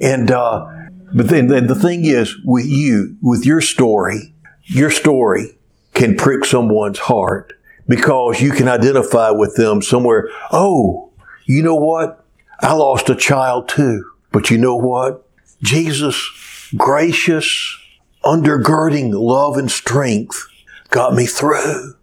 And, 0.00 0.30
uh, 0.30 0.66
but 1.12 1.28
then, 1.28 1.48
then 1.48 1.66
the 1.66 1.74
thing 1.74 2.06
is, 2.06 2.34
with 2.42 2.64
you, 2.64 3.18
with 3.20 3.44
your 3.44 3.60
story, 3.60 4.34
your 4.62 4.90
story 4.90 5.58
can 5.92 6.16
prick 6.16 6.46
someone's 6.46 7.00
heart 7.00 7.52
because 7.86 8.40
you 8.40 8.50
can 8.50 8.66
identify 8.66 9.28
with 9.28 9.54
them 9.56 9.82
somewhere. 9.82 10.30
Oh, 10.50 11.12
you 11.44 11.62
know 11.62 11.76
what? 11.76 12.24
I 12.60 12.72
lost 12.72 13.10
a 13.10 13.14
child 13.14 13.68
too. 13.68 14.10
But 14.32 14.50
you 14.50 14.56
know 14.56 14.76
what? 14.76 15.28
Jesus, 15.62 16.16
gracious, 16.78 17.76
undergirding 18.24 19.12
love 19.12 19.58
and 19.58 19.70
strength, 19.70 20.48
got 20.88 21.12
me 21.12 21.26
through. 21.26 21.95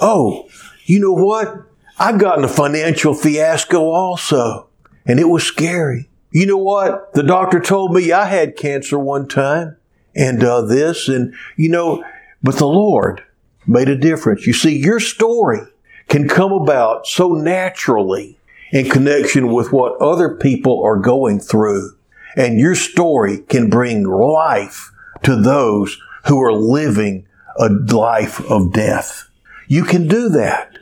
Oh, 0.00 0.48
you 0.84 1.00
know 1.00 1.12
what? 1.12 1.66
I've 1.98 2.18
gotten 2.18 2.44
a 2.44 2.48
financial 2.48 3.14
fiasco 3.14 3.80
also, 3.80 4.68
and 5.06 5.20
it 5.20 5.28
was 5.28 5.44
scary. 5.44 6.08
You 6.30 6.46
know 6.46 6.56
what? 6.56 7.12
The 7.14 7.22
doctor 7.22 7.60
told 7.60 7.92
me 7.94 8.10
I 8.10 8.26
had 8.26 8.56
cancer 8.56 8.98
one 8.98 9.28
time, 9.28 9.76
and 10.14 10.42
uh, 10.42 10.62
this, 10.62 11.08
and 11.08 11.34
you 11.56 11.68
know, 11.68 12.04
but 12.42 12.56
the 12.56 12.66
Lord 12.66 13.22
made 13.66 13.88
a 13.88 13.96
difference. 13.96 14.46
You 14.46 14.52
see, 14.52 14.76
your 14.76 15.00
story 15.00 15.60
can 16.08 16.28
come 16.28 16.52
about 16.52 17.06
so 17.06 17.30
naturally 17.32 18.38
in 18.72 18.90
connection 18.90 19.52
with 19.52 19.72
what 19.72 19.96
other 20.00 20.34
people 20.34 20.82
are 20.82 20.98
going 20.98 21.40
through. 21.40 21.96
And 22.36 22.58
your 22.58 22.74
story 22.74 23.38
can 23.38 23.70
bring 23.70 24.04
life 24.04 24.90
to 25.22 25.36
those 25.36 25.96
who 26.26 26.42
are 26.42 26.52
living 26.52 27.26
a 27.56 27.68
life 27.68 28.40
of 28.50 28.72
death. 28.72 29.28
You 29.66 29.84
can 29.84 30.08
do 30.08 30.28
that. 30.30 30.78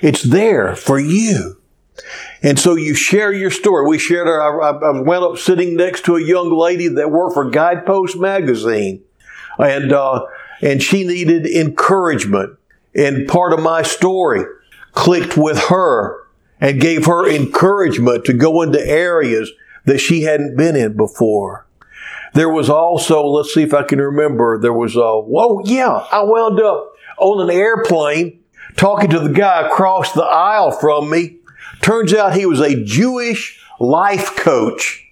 It's 0.00 0.22
there 0.22 0.74
for 0.74 0.98
you. 0.98 1.58
And 2.42 2.58
so 2.58 2.74
you 2.74 2.94
share 2.94 3.32
your 3.32 3.50
story. 3.50 3.86
We 3.86 3.98
shared 3.98 4.26
our, 4.26 4.62
I, 4.62 5.00
went 5.00 5.22
up 5.22 5.38
sitting 5.38 5.76
next 5.76 6.04
to 6.06 6.16
a 6.16 6.22
young 6.22 6.50
lady 6.50 6.88
that 6.88 7.10
worked 7.10 7.34
for 7.34 7.48
Guidepost 7.50 8.18
magazine. 8.18 9.02
And, 9.58 9.92
uh, 9.92 10.26
and 10.60 10.82
she 10.82 11.06
needed 11.06 11.46
encouragement. 11.46 12.58
And 12.94 13.28
part 13.28 13.52
of 13.52 13.60
my 13.60 13.82
story 13.82 14.44
clicked 14.92 15.36
with 15.36 15.58
her 15.68 16.26
and 16.60 16.80
gave 16.80 17.06
her 17.06 17.28
encouragement 17.28 18.24
to 18.24 18.32
go 18.32 18.62
into 18.62 18.80
areas 18.80 19.50
that 19.84 19.98
she 19.98 20.22
hadn't 20.22 20.56
been 20.56 20.76
in 20.76 20.96
before. 20.96 21.66
There 22.34 22.48
was 22.48 22.70
also, 22.70 23.26
let's 23.26 23.52
see 23.52 23.62
if 23.62 23.74
I 23.74 23.82
can 23.82 24.00
remember, 24.00 24.58
there 24.58 24.72
was 24.72 24.96
a, 24.96 25.20
whoa, 25.20 25.62
yeah, 25.64 25.90
I 25.90 26.22
wound 26.22 26.60
up 26.60 26.91
on 27.18 27.48
an 27.48 27.54
airplane 27.54 28.40
talking 28.76 29.10
to 29.10 29.20
the 29.20 29.32
guy 29.32 29.66
across 29.66 30.12
the 30.12 30.22
aisle 30.22 30.70
from 30.70 31.10
me. 31.10 31.38
Turns 31.80 32.14
out 32.14 32.34
he 32.34 32.46
was 32.46 32.60
a 32.60 32.82
Jewish 32.84 33.60
life 33.78 34.36
coach. 34.36 35.06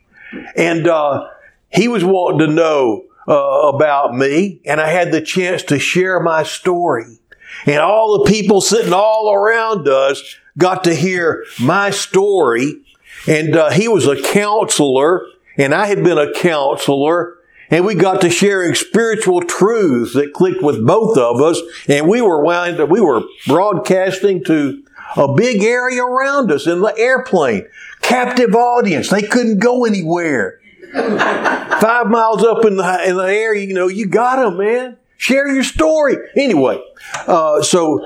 And 0.57 0.87
uh, 0.87 1.29
he 1.69 1.89
was 1.89 2.05
wanting 2.05 2.47
to 2.47 2.53
know 2.53 3.05
uh, 3.29 3.73
about 3.75 4.15
me, 4.15 4.61
and 4.65 4.81
I 4.81 4.89
had 4.89 5.13
the 5.13 5.21
chance 5.21 5.63
to 5.65 5.79
share 5.79 6.21
my 6.21 6.43
story. 6.43 7.19
And 7.67 7.79
all 7.79 8.19
the 8.19 8.31
people 8.31 8.61
sitting 8.61 8.93
all 8.93 9.33
around 9.33 9.89
us 9.89 10.37
got 10.57 10.85
to 10.85 10.95
hear 10.95 11.45
my 11.61 11.91
story. 11.91 12.83
And 13.27 13.57
uh, 13.57 13.71
he 13.71 13.89
was 13.89 14.07
a 14.07 14.21
counselor, 14.23 15.27
and 15.59 15.75
I 15.75 15.87
had 15.87 16.03
been 16.03 16.19
a 16.19 16.33
counselor. 16.33 17.37
And 17.71 17.87
we 17.87 17.95
got 17.95 18.21
to 18.23 18.31
sharing 18.31 18.75
spiritual 18.75 19.43
truths 19.43 20.15
that 20.15 20.33
clicked 20.33 20.63
with 20.63 20.85
both 20.87 21.17
of 21.17 21.41
us. 21.41 21.61
And 21.89 22.09
we 22.09 22.21
were 22.21 22.43
wound, 22.43 22.79
we 22.91 23.01
were 23.01 23.23
broadcasting 23.47 24.45
to 24.45 24.83
a 25.17 25.33
big 25.33 25.63
area 25.63 26.03
around 26.03 26.51
us 26.51 26.67
in 26.67 26.81
the 26.81 26.95
airplane. 26.97 27.67
Captive 28.03 28.55
audience. 28.55 29.11
They 29.11 29.23
couldn't 29.23 29.59
go 29.59 29.85
anywhere. 29.85 30.61
Five 30.93 32.09
miles 32.09 32.43
up 32.43 32.65
in 32.65 32.77
the, 32.77 33.09
in 33.09 33.17
the 33.17 33.25
air, 33.25 33.55
you 33.55 33.73
know, 33.73 33.87
you 33.87 34.07
got 34.07 34.37
them, 34.37 34.59
man. 34.59 34.97
Share 35.17 35.53
your 35.53 35.63
story. 35.63 36.17
Anyway, 36.35 36.83
uh, 37.27 37.63
so 37.63 38.05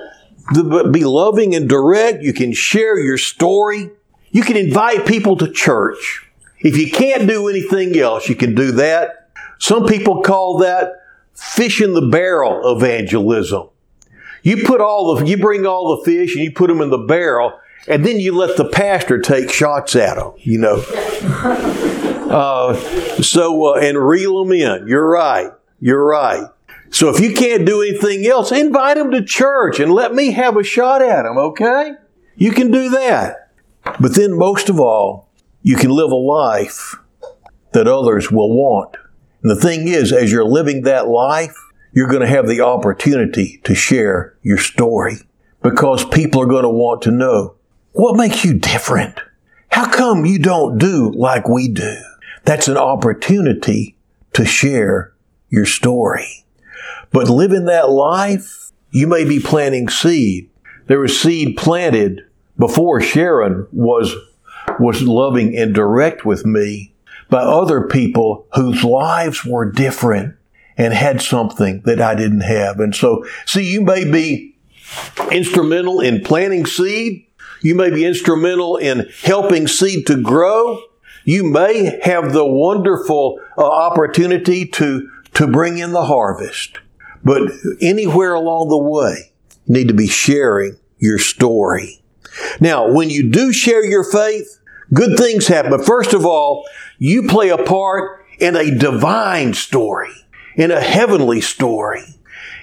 the, 0.53 0.91
be 0.93 1.05
loving 1.05 1.55
and 1.55 1.69
direct. 1.69 2.23
You 2.23 2.33
can 2.33 2.53
share 2.53 2.99
your 2.99 3.19
story. 3.19 3.91
You 4.31 4.43
can 4.43 4.57
invite 4.57 5.07
people 5.07 5.37
to 5.37 5.51
church. 5.51 6.29
If 6.59 6.77
you 6.77 6.91
can't 6.91 7.29
do 7.29 7.49
anything 7.49 7.97
else, 7.97 8.29
you 8.29 8.35
can 8.35 8.55
do 8.55 8.73
that. 8.73 9.24
Some 9.65 9.87
people 9.87 10.21
call 10.21 10.59
that 10.59 10.93
fish 11.33 11.81
in 11.81 11.95
the 11.95 12.07
barrel 12.07 12.77
evangelism. 12.77 13.71
You 14.43 14.63
put 14.63 14.83
all 14.83 15.15
the, 15.15 15.25
you 15.25 15.39
bring 15.39 15.65
all 15.65 15.97
the 15.97 16.05
fish 16.05 16.35
and 16.35 16.45
you 16.45 16.53
put 16.53 16.67
them 16.67 16.83
in 16.83 16.91
the 16.91 16.99
barrel, 16.99 17.59
and 17.89 18.05
then 18.05 18.21
you 18.21 18.37
let 18.37 18.59
the 18.59 18.69
pastor 18.69 19.19
take 19.23 19.51
shots 19.51 19.97
at 19.97 20.17
them. 20.17 20.33
You 20.37 20.59
know. 20.59 20.85
Uh, 22.25 22.75
so 23.23 23.75
uh, 23.75 23.79
and 23.79 23.97
reel 23.97 24.43
them 24.43 24.51
in. 24.51 24.89
You're 24.89 25.09
right. 25.09 25.53
You're 25.79 26.05
right. 26.05 26.49
So 26.91 27.09
if 27.11 27.21
you 27.21 27.33
can't 27.33 27.65
do 27.65 27.83
anything 27.83 28.27
else, 28.27 28.51
invite 28.51 28.97
them 28.97 29.13
to 29.13 29.23
church 29.23 29.79
and 29.79 29.93
let 29.93 30.15
me 30.15 30.33
have 30.33 30.57
a 30.57 30.65
shot 30.65 31.01
at 31.01 31.23
them. 31.23 31.37
Okay? 31.37 31.93
You 32.35 32.51
can 32.51 32.73
do 32.73 32.89
that. 32.89 33.51
But 34.01 34.17
then, 34.17 34.37
most 34.37 34.69
of 34.69 34.81
all, 34.81 35.29
you 35.63 35.77
can 35.77 35.91
live 35.91 36.11
a 36.11 36.17
life 36.17 36.97
that 37.73 37.87
others 37.87 38.33
will 38.33 38.51
want. 38.51 38.97
And 39.45 39.51
the 39.51 39.61
thing 39.61 39.87
is, 39.89 40.11
as 40.11 40.33
you're 40.33 40.43
living 40.43 40.83
that 40.83 41.07
life, 41.07 41.55
you're 41.93 42.09
going 42.09 42.23
to 42.23 42.27
have 42.27 42.49
the 42.49 42.63
opportunity 42.63 43.61
to 43.65 43.75
share 43.75 44.35
your 44.43 44.57
story 44.57 45.19
because 45.63 46.03
people 46.07 46.41
are 46.41 46.47
going 46.47 46.63
to 46.63 46.71
want 46.71 47.03
to 47.03 47.11
know 47.11 47.55
what 47.93 48.17
makes 48.17 48.43
you 48.43 48.55
different. 48.55 49.21
How 49.69 49.91
come 49.91 50.25
you 50.25 50.39
don't 50.39 50.79
do 50.79 51.13
like 51.15 51.47
we 51.47 51.69
do? 51.69 51.95
That's 52.47 52.69
an 52.69 52.79
opportunity 52.79 53.97
to 54.33 54.47
share 54.47 55.13
your 55.51 55.67
story. 55.67 56.47
But 57.13 57.29
living 57.29 57.67
that 57.67 57.91
life, 57.91 58.73
you 58.93 59.07
may 59.07 59.25
be 59.25 59.41
planting 59.41 59.91
seed. 59.91 60.49
There 60.87 61.01
was 61.01 61.21
seed 61.21 61.59
planted 61.59 62.23
before 62.59 63.03
Sharon 63.03 63.69
was 63.73 64.15
was 64.81 65.03
loving 65.03 65.55
and 65.55 65.75
direct 65.75 66.25
with 66.25 66.47
me 66.47 66.94
by 67.35 67.43
other 67.43 67.89
people 67.89 68.47
whose 68.55 68.85
lives 68.85 69.45
were 69.45 69.69
different 69.69 70.37
and 70.77 70.95
had 70.95 71.21
something 71.21 71.83
that 71.85 72.01
I 72.01 72.15
didn't 72.15 72.43
have. 72.43 72.79
And 72.79 72.95
so, 72.95 73.27
see, 73.45 73.73
you 73.73 73.81
may 73.81 74.09
be 74.09 74.55
instrumental 75.33 76.01
in 76.01 76.23
planting 76.23 76.65
seed. 76.65 77.27
You 77.61 77.75
may 77.75 77.91
be 77.91 78.05
instrumental 78.05 78.77
in 78.77 79.09
helping 79.23 79.67
seed 79.67 80.07
to 80.07 80.23
grow. 80.23 80.81
You 81.25 81.43
may 81.43 81.99
have 82.05 82.33
the 82.33 82.47
wonderful 82.47 83.41
uh, 83.59 83.69
opportunity 83.69 84.67
to, 84.67 85.11
to 85.33 85.49
bring 85.49 85.79
in 85.79 85.91
the 85.91 86.05
harvest. 86.05 86.79
But 87.25 87.51
anywhere 87.81 88.35
along 88.35 88.69
the 88.69 88.79
way, 88.79 89.33
you 89.67 89.75
need 89.75 89.89
to 89.89 89.95
be 89.95 90.07
sharing 90.07 90.77
your 90.99 91.19
story. 91.19 92.01
Now, 92.61 92.93
when 92.93 93.11
you 93.11 93.29
do 93.29 93.53
share 93.53 93.85
your 93.85 94.05
faith, 94.05 94.61
good 94.93 95.19
things 95.19 95.49
happen. 95.49 95.73
But 95.73 95.85
first 95.85 96.15
of 96.15 96.25
all, 96.25 96.65
you 96.99 97.29
play 97.29 97.51
a 97.51 97.59
part 97.59 98.25
in 98.39 98.57
a 98.57 98.77
divine 98.77 99.55
story, 99.55 100.13
in 100.57 100.71
a 100.71 100.81
heavenly 100.81 101.41
story, 101.41 102.05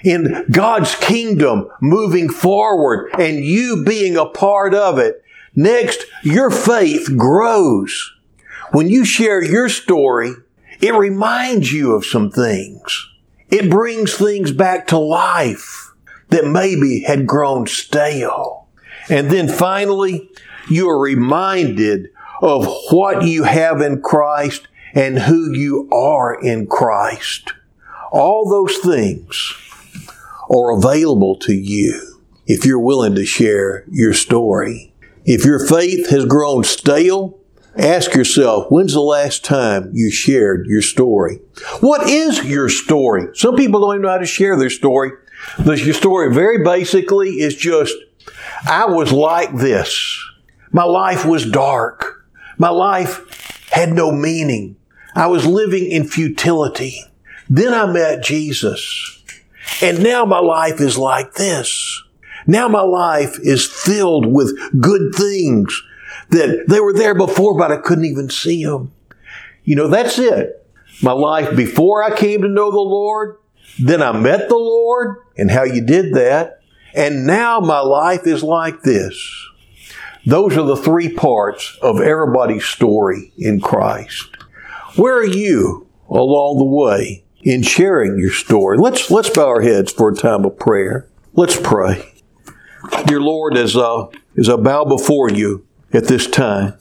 in 0.04 0.44
God's 0.50 0.94
kingdom 0.96 1.68
moving 1.80 2.28
forward 2.28 3.10
and 3.18 3.44
you 3.44 3.84
being 3.84 4.16
a 4.16 4.26
part 4.26 4.74
of 4.74 4.98
it. 4.98 5.22
Next, 5.54 6.04
your 6.22 6.50
faith 6.50 7.16
grows. 7.16 8.12
When 8.72 8.88
you 8.88 9.04
share 9.04 9.42
your 9.42 9.68
story, 9.68 10.32
it 10.80 10.94
reminds 10.94 11.72
you 11.72 11.94
of 11.94 12.06
some 12.06 12.30
things. 12.30 13.08
It 13.50 13.70
brings 13.70 14.14
things 14.14 14.50
back 14.50 14.86
to 14.88 14.98
life 14.98 15.92
that 16.30 16.46
maybe 16.46 17.02
had 17.02 17.26
grown 17.26 17.66
stale. 17.66 18.66
And 19.10 19.30
then 19.30 19.46
finally, 19.46 20.30
you 20.70 20.88
are 20.88 20.98
reminded 20.98 22.08
of 22.42 22.66
what 22.90 23.22
you 23.22 23.44
have 23.44 23.80
in 23.80 24.02
Christ 24.02 24.66
and 24.94 25.20
who 25.20 25.52
you 25.52 25.88
are 25.90 26.38
in 26.42 26.66
Christ. 26.66 27.54
All 28.10 28.50
those 28.50 28.76
things 28.78 29.54
are 30.50 30.76
available 30.76 31.36
to 31.36 31.54
you 31.54 32.20
if 32.46 32.66
you're 32.66 32.80
willing 32.80 33.14
to 33.14 33.24
share 33.24 33.84
your 33.90 34.12
story. 34.12 34.92
If 35.24 35.44
your 35.44 35.64
faith 35.66 36.10
has 36.10 36.26
grown 36.26 36.64
stale, 36.64 37.38
ask 37.76 38.12
yourself, 38.14 38.66
when's 38.70 38.92
the 38.92 39.00
last 39.00 39.44
time 39.44 39.90
you 39.94 40.10
shared 40.10 40.66
your 40.66 40.82
story? 40.82 41.36
What 41.80 42.10
is 42.10 42.44
your 42.44 42.68
story? 42.68 43.28
Some 43.34 43.56
people 43.56 43.80
don't 43.80 43.94
even 43.94 44.02
know 44.02 44.10
how 44.10 44.18
to 44.18 44.26
share 44.26 44.58
their 44.58 44.68
story. 44.68 45.12
Your 45.64 45.94
story 45.94 46.34
very 46.34 46.64
basically 46.64 47.40
is 47.40 47.56
just, 47.56 47.94
I 48.66 48.86
was 48.86 49.12
like 49.12 49.56
this. 49.56 50.20
My 50.72 50.84
life 50.84 51.24
was 51.24 51.48
dark. 51.48 52.11
My 52.62 52.68
life 52.68 53.66
had 53.72 53.92
no 53.92 54.12
meaning. 54.12 54.76
I 55.16 55.26
was 55.26 55.44
living 55.44 55.84
in 55.90 56.06
futility. 56.06 57.02
Then 57.50 57.74
I 57.74 57.86
met 57.86 58.22
Jesus. 58.22 59.20
And 59.82 60.00
now 60.00 60.24
my 60.24 60.38
life 60.38 60.80
is 60.80 60.96
like 60.96 61.34
this. 61.34 62.04
Now 62.46 62.68
my 62.68 62.82
life 62.82 63.36
is 63.40 63.66
filled 63.66 64.26
with 64.26 64.56
good 64.80 65.12
things 65.12 65.82
that 66.30 66.66
they 66.68 66.78
were 66.78 66.92
there 66.92 67.16
before, 67.16 67.58
but 67.58 67.72
I 67.72 67.78
couldn't 67.78 68.04
even 68.04 68.30
see 68.30 68.64
them. 68.64 68.92
You 69.64 69.74
know, 69.74 69.88
that's 69.88 70.20
it. 70.20 70.64
My 71.02 71.10
life 71.10 71.56
before 71.56 72.04
I 72.04 72.16
came 72.16 72.42
to 72.42 72.48
know 72.48 72.70
the 72.70 72.78
Lord, 72.78 73.38
then 73.80 74.00
I 74.00 74.12
met 74.12 74.48
the 74.48 74.54
Lord 74.54 75.16
and 75.36 75.50
how 75.50 75.64
you 75.64 75.84
did 75.84 76.14
that. 76.14 76.60
And 76.94 77.26
now 77.26 77.58
my 77.58 77.80
life 77.80 78.24
is 78.24 78.44
like 78.44 78.82
this. 78.82 79.48
Those 80.24 80.56
are 80.56 80.62
the 80.62 80.76
three 80.76 81.12
parts 81.12 81.76
of 81.82 82.00
everybody's 82.00 82.64
story 82.64 83.32
in 83.36 83.60
Christ. 83.60 84.36
Where 84.94 85.16
are 85.16 85.24
you 85.24 85.88
along 86.08 86.58
the 86.58 86.64
way 86.64 87.24
in 87.42 87.62
sharing 87.62 88.18
your 88.18 88.30
story? 88.30 88.78
Let's, 88.78 89.10
let's 89.10 89.30
bow 89.30 89.48
our 89.48 89.62
heads 89.62 89.92
for 89.92 90.10
a 90.10 90.14
time 90.14 90.44
of 90.44 90.58
prayer. 90.58 91.08
Let's 91.32 91.58
pray. 91.60 92.12
Dear 93.06 93.20
Lord, 93.20 93.56
as, 93.56 93.76
uh, 93.76 94.06
as 94.38 94.48
I 94.48 94.56
bow 94.56 94.84
before 94.84 95.30
you 95.30 95.66
at 95.92 96.06
this 96.06 96.28
time, 96.28 96.74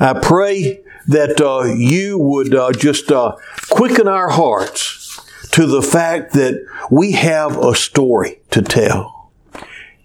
I 0.00 0.14
pray 0.14 0.82
that 1.06 1.40
uh, 1.40 1.72
you 1.72 2.18
would 2.18 2.52
uh, 2.52 2.72
just 2.72 3.12
uh, 3.12 3.36
quicken 3.70 4.08
our 4.08 4.28
hearts 4.28 5.20
to 5.52 5.66
the 5.66 5.82
fact 5.82 6.32
that 6.32 6.66
we 6.90 7.12
have 7.12 7.56
a 7.56 7.74
story 7.76 8.40
to 8.50 8.60
tell. 8.60 9.30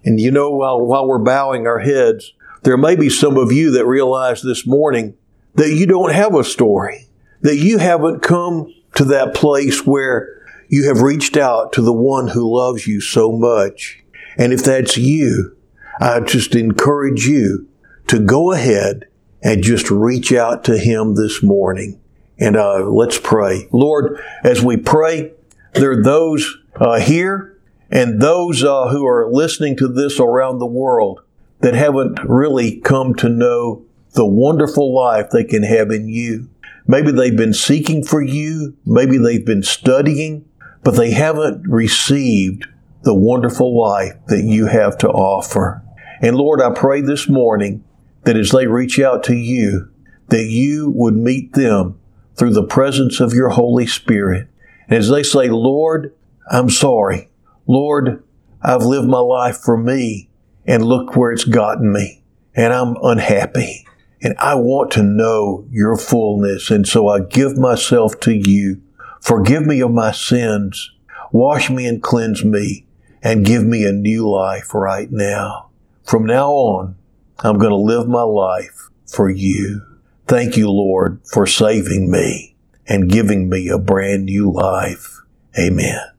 And 0.03 0.19
you 0.19 0.31
know, 0.31 0.51
while, 0.51 0.79
while 0.79 1.07
we're 1.07 1.17
bowing 1.17 1.65
our 1.65 1.79
heads, 1.79 2.33
there 2.63 2.77
may 2.77 2.95
be 2.95 3.09
some 3.09 3.37
of 3.37 3.51
you 3.51 3.71
that 3.71 3.85
realize 3.85 4.41
this 4.41 4.67
morning 4.67 5.15
that 5.55 5.73
you 5.73 5.85
don't 5.85 6.13
have 6.13 6.35
a 6.35 6.43
story, 6.43 7.07
that 7.41 7.57
you 7.57 7.79
haven't 7.79 8.21
come 8.21 8.73
to 8.95 9.03
that 9.05 9.33
place 9.33 9.85
where 9.85 10.41
you 10.69 10.87
have 10.87 11.01
reached 11.01 11.35
out 11.35 11.73
to 11.73 11.81
the 11.81 11.93
one 11.93 12.29
who 12.29 12.55
loves 12.55 12.87
you 12.87 13.01
so 13.01 13.31
much. 13.31 14.03
And 14.37 14.53
if 14.53 14.63
that's 14.63 14.95
you, 14.97 15.57
I 15.99 16.19
just 16.21 16.55
encourage 16.55 17.25
you 17.25 17.67
to 18.07 18.19
go 18.19 18.51
ahead 18.51 19.07
and 19.41 19.63
just 19.63 19.89
reach 19.89 20.31
out 20.31 20.63
to 20.65 20.77
him 20.77 21.15
this 21.15 21.41
morning. 21.41 21.99
And 22.37 22.55
uh, 22.55 22.85
let's 22.85 23.19
pray. 23.19 23.67
Lord, 23.71 24.19
as 24.43 24.61
we 24.61 24.77
pray, 24.77 25.33
there 25.73 25.91
are 25.91 26.03
those 26.03 26.57
uh, 26.75 26.99
here 26.99 27.57
and 27.89 28.21
those 28.21 28.63
uh, 28.63 28.87
who 28.89 29.05
are 29.05 29.31
listening 29.31 29.75
to 29.77 29.87
this 29.87 30.19
around 30.19 30.59
the 30.59 30.65
world 30.65 31.21
that 31.61 31.73
haven't 31.73 32.19
really 32.23 32.79
come 32.81 33.13
to 33.15 33.29
know 33.29 33.85
the 34.13 34.25
wonderful 34.25 34.93
life 34.93 35.29
they 35.29 35.43
can 35.43 35.63
have 35.63 35.91
in 35.91 36.09
you. 36.09 36.49
Maybe 36.87 37.11
they've 37.11 37.35
been 37.35 37.53
seeking 37.53 38.03
for 38.03 38.21
you, 38.21 38.75
maybe 38.85 39.17
they've 39.17 39.45
been 39.45 39.63
studying, 39.63 40.45
but 40.83 40.91
they 40.91 41.11
haven't 41.11 41.67
received 41.67 42.67
the 43.03 43.13
wonderful 43.13 43.79
life 43.79 44.13
that 44.27 44.43
you 44.43 44.65
have 44.65 44.97
to 44.99 45.09
offer. 45.09 45.83
And 46.21 46.35
Lord, 46.35 46.61
I 46.61 46.71
pray 46.71 47.01
this 47.01 47.29
morning 47.29 47.83
that 48.23 48.37
as 48.37 48.51
they 48.51 48.67
reach 48.67 48.99
out 48.99 49.23
to 49.25 49.35
you, 49.35 49.89
that 50.27 50.45
you 50.45 50.91
would 50.95 51.15
meet 51.15 51.53
them 51.53 51.99
through 52.35 52.53
the 52.53 52.63
presence 52.63 53.19
of 53.19 53.33
your 53.33 53.49
Holy 53.49 53.85
Spirit. 53.87 54.47
And 54.87 54.97
as 54.97 55.09
they 55.09 55.23
say, 55.23 55.49
Lord, 55.49 56.13
I'm 56.49 56.69
sorry. 56.69 57.29
Lord, 57.67 58.23
I've 58.61 58.83
lived 58.83 59.07
my 59.07 59.19
life 59.19 59.57
for 59.57 59.77
me 59.77 60.29
and 60.65 60.85
look 60.85 61.15
where 61.15 61.31
it's 61.31 61.43
gotten 61.43 61.91
me. 61.91 62.23
And 62.55 62.73
I'm 62.73 62.95
unhappy. 63.01 63.85
And 64.21 64.35
I 64.37 64.55
want 64.55 64.91
to 64.91 65.03
know 65.03 65.65
your 65.71 65.97
fullness. 65.97 66.69
And 66.69 66.87
so 66.87 67.07
I 67.07 67.21
give 67.21 67.57
myself 67.57 68.19
to 68.21 68.33
you 68.33 68.81
Forgive 69.21 69.65
me 69.65 69.81
of 69.81 69.91
my 69.91 70.11
sins. 70.11 70.91
Wash 71.31 71.69
me 71.69 71.85
and 71.85 72.01
cleanse 72.01 72.43
me 72.43 72.85
and 73.21 73.45
give 73.45 73.63
me 73.63 73.85
a 73.85 73.91
new 73.91 74.29
life 74.29 74.73
right 74.73 75.09
now. 75.11 75.69
From 76.03 76.25
now 76.25 76.49
on, 76.49 76.95
I'm 77.39 77.59
going 77.59 77.69
to 77.69 77.75
live 77.75 78.07
my 78.07 78.23
life 78.23 78.89
for 79.07 79.29
you. 79.29 79.81
Thank 80.27 80.57
you, 80.57 80.69
Lord, 80.69 81.21
for 81.31 81.45
saving 81.45 82.09
me 82.09 82.55
and 82.87 83.09
giving 83.09 83.47
me 83.47 83.69
a 83.69 83.77
brand 83.77 84.25
new 84.25 84.51
life. 84.51 85.21
Amen. 85.57 86.10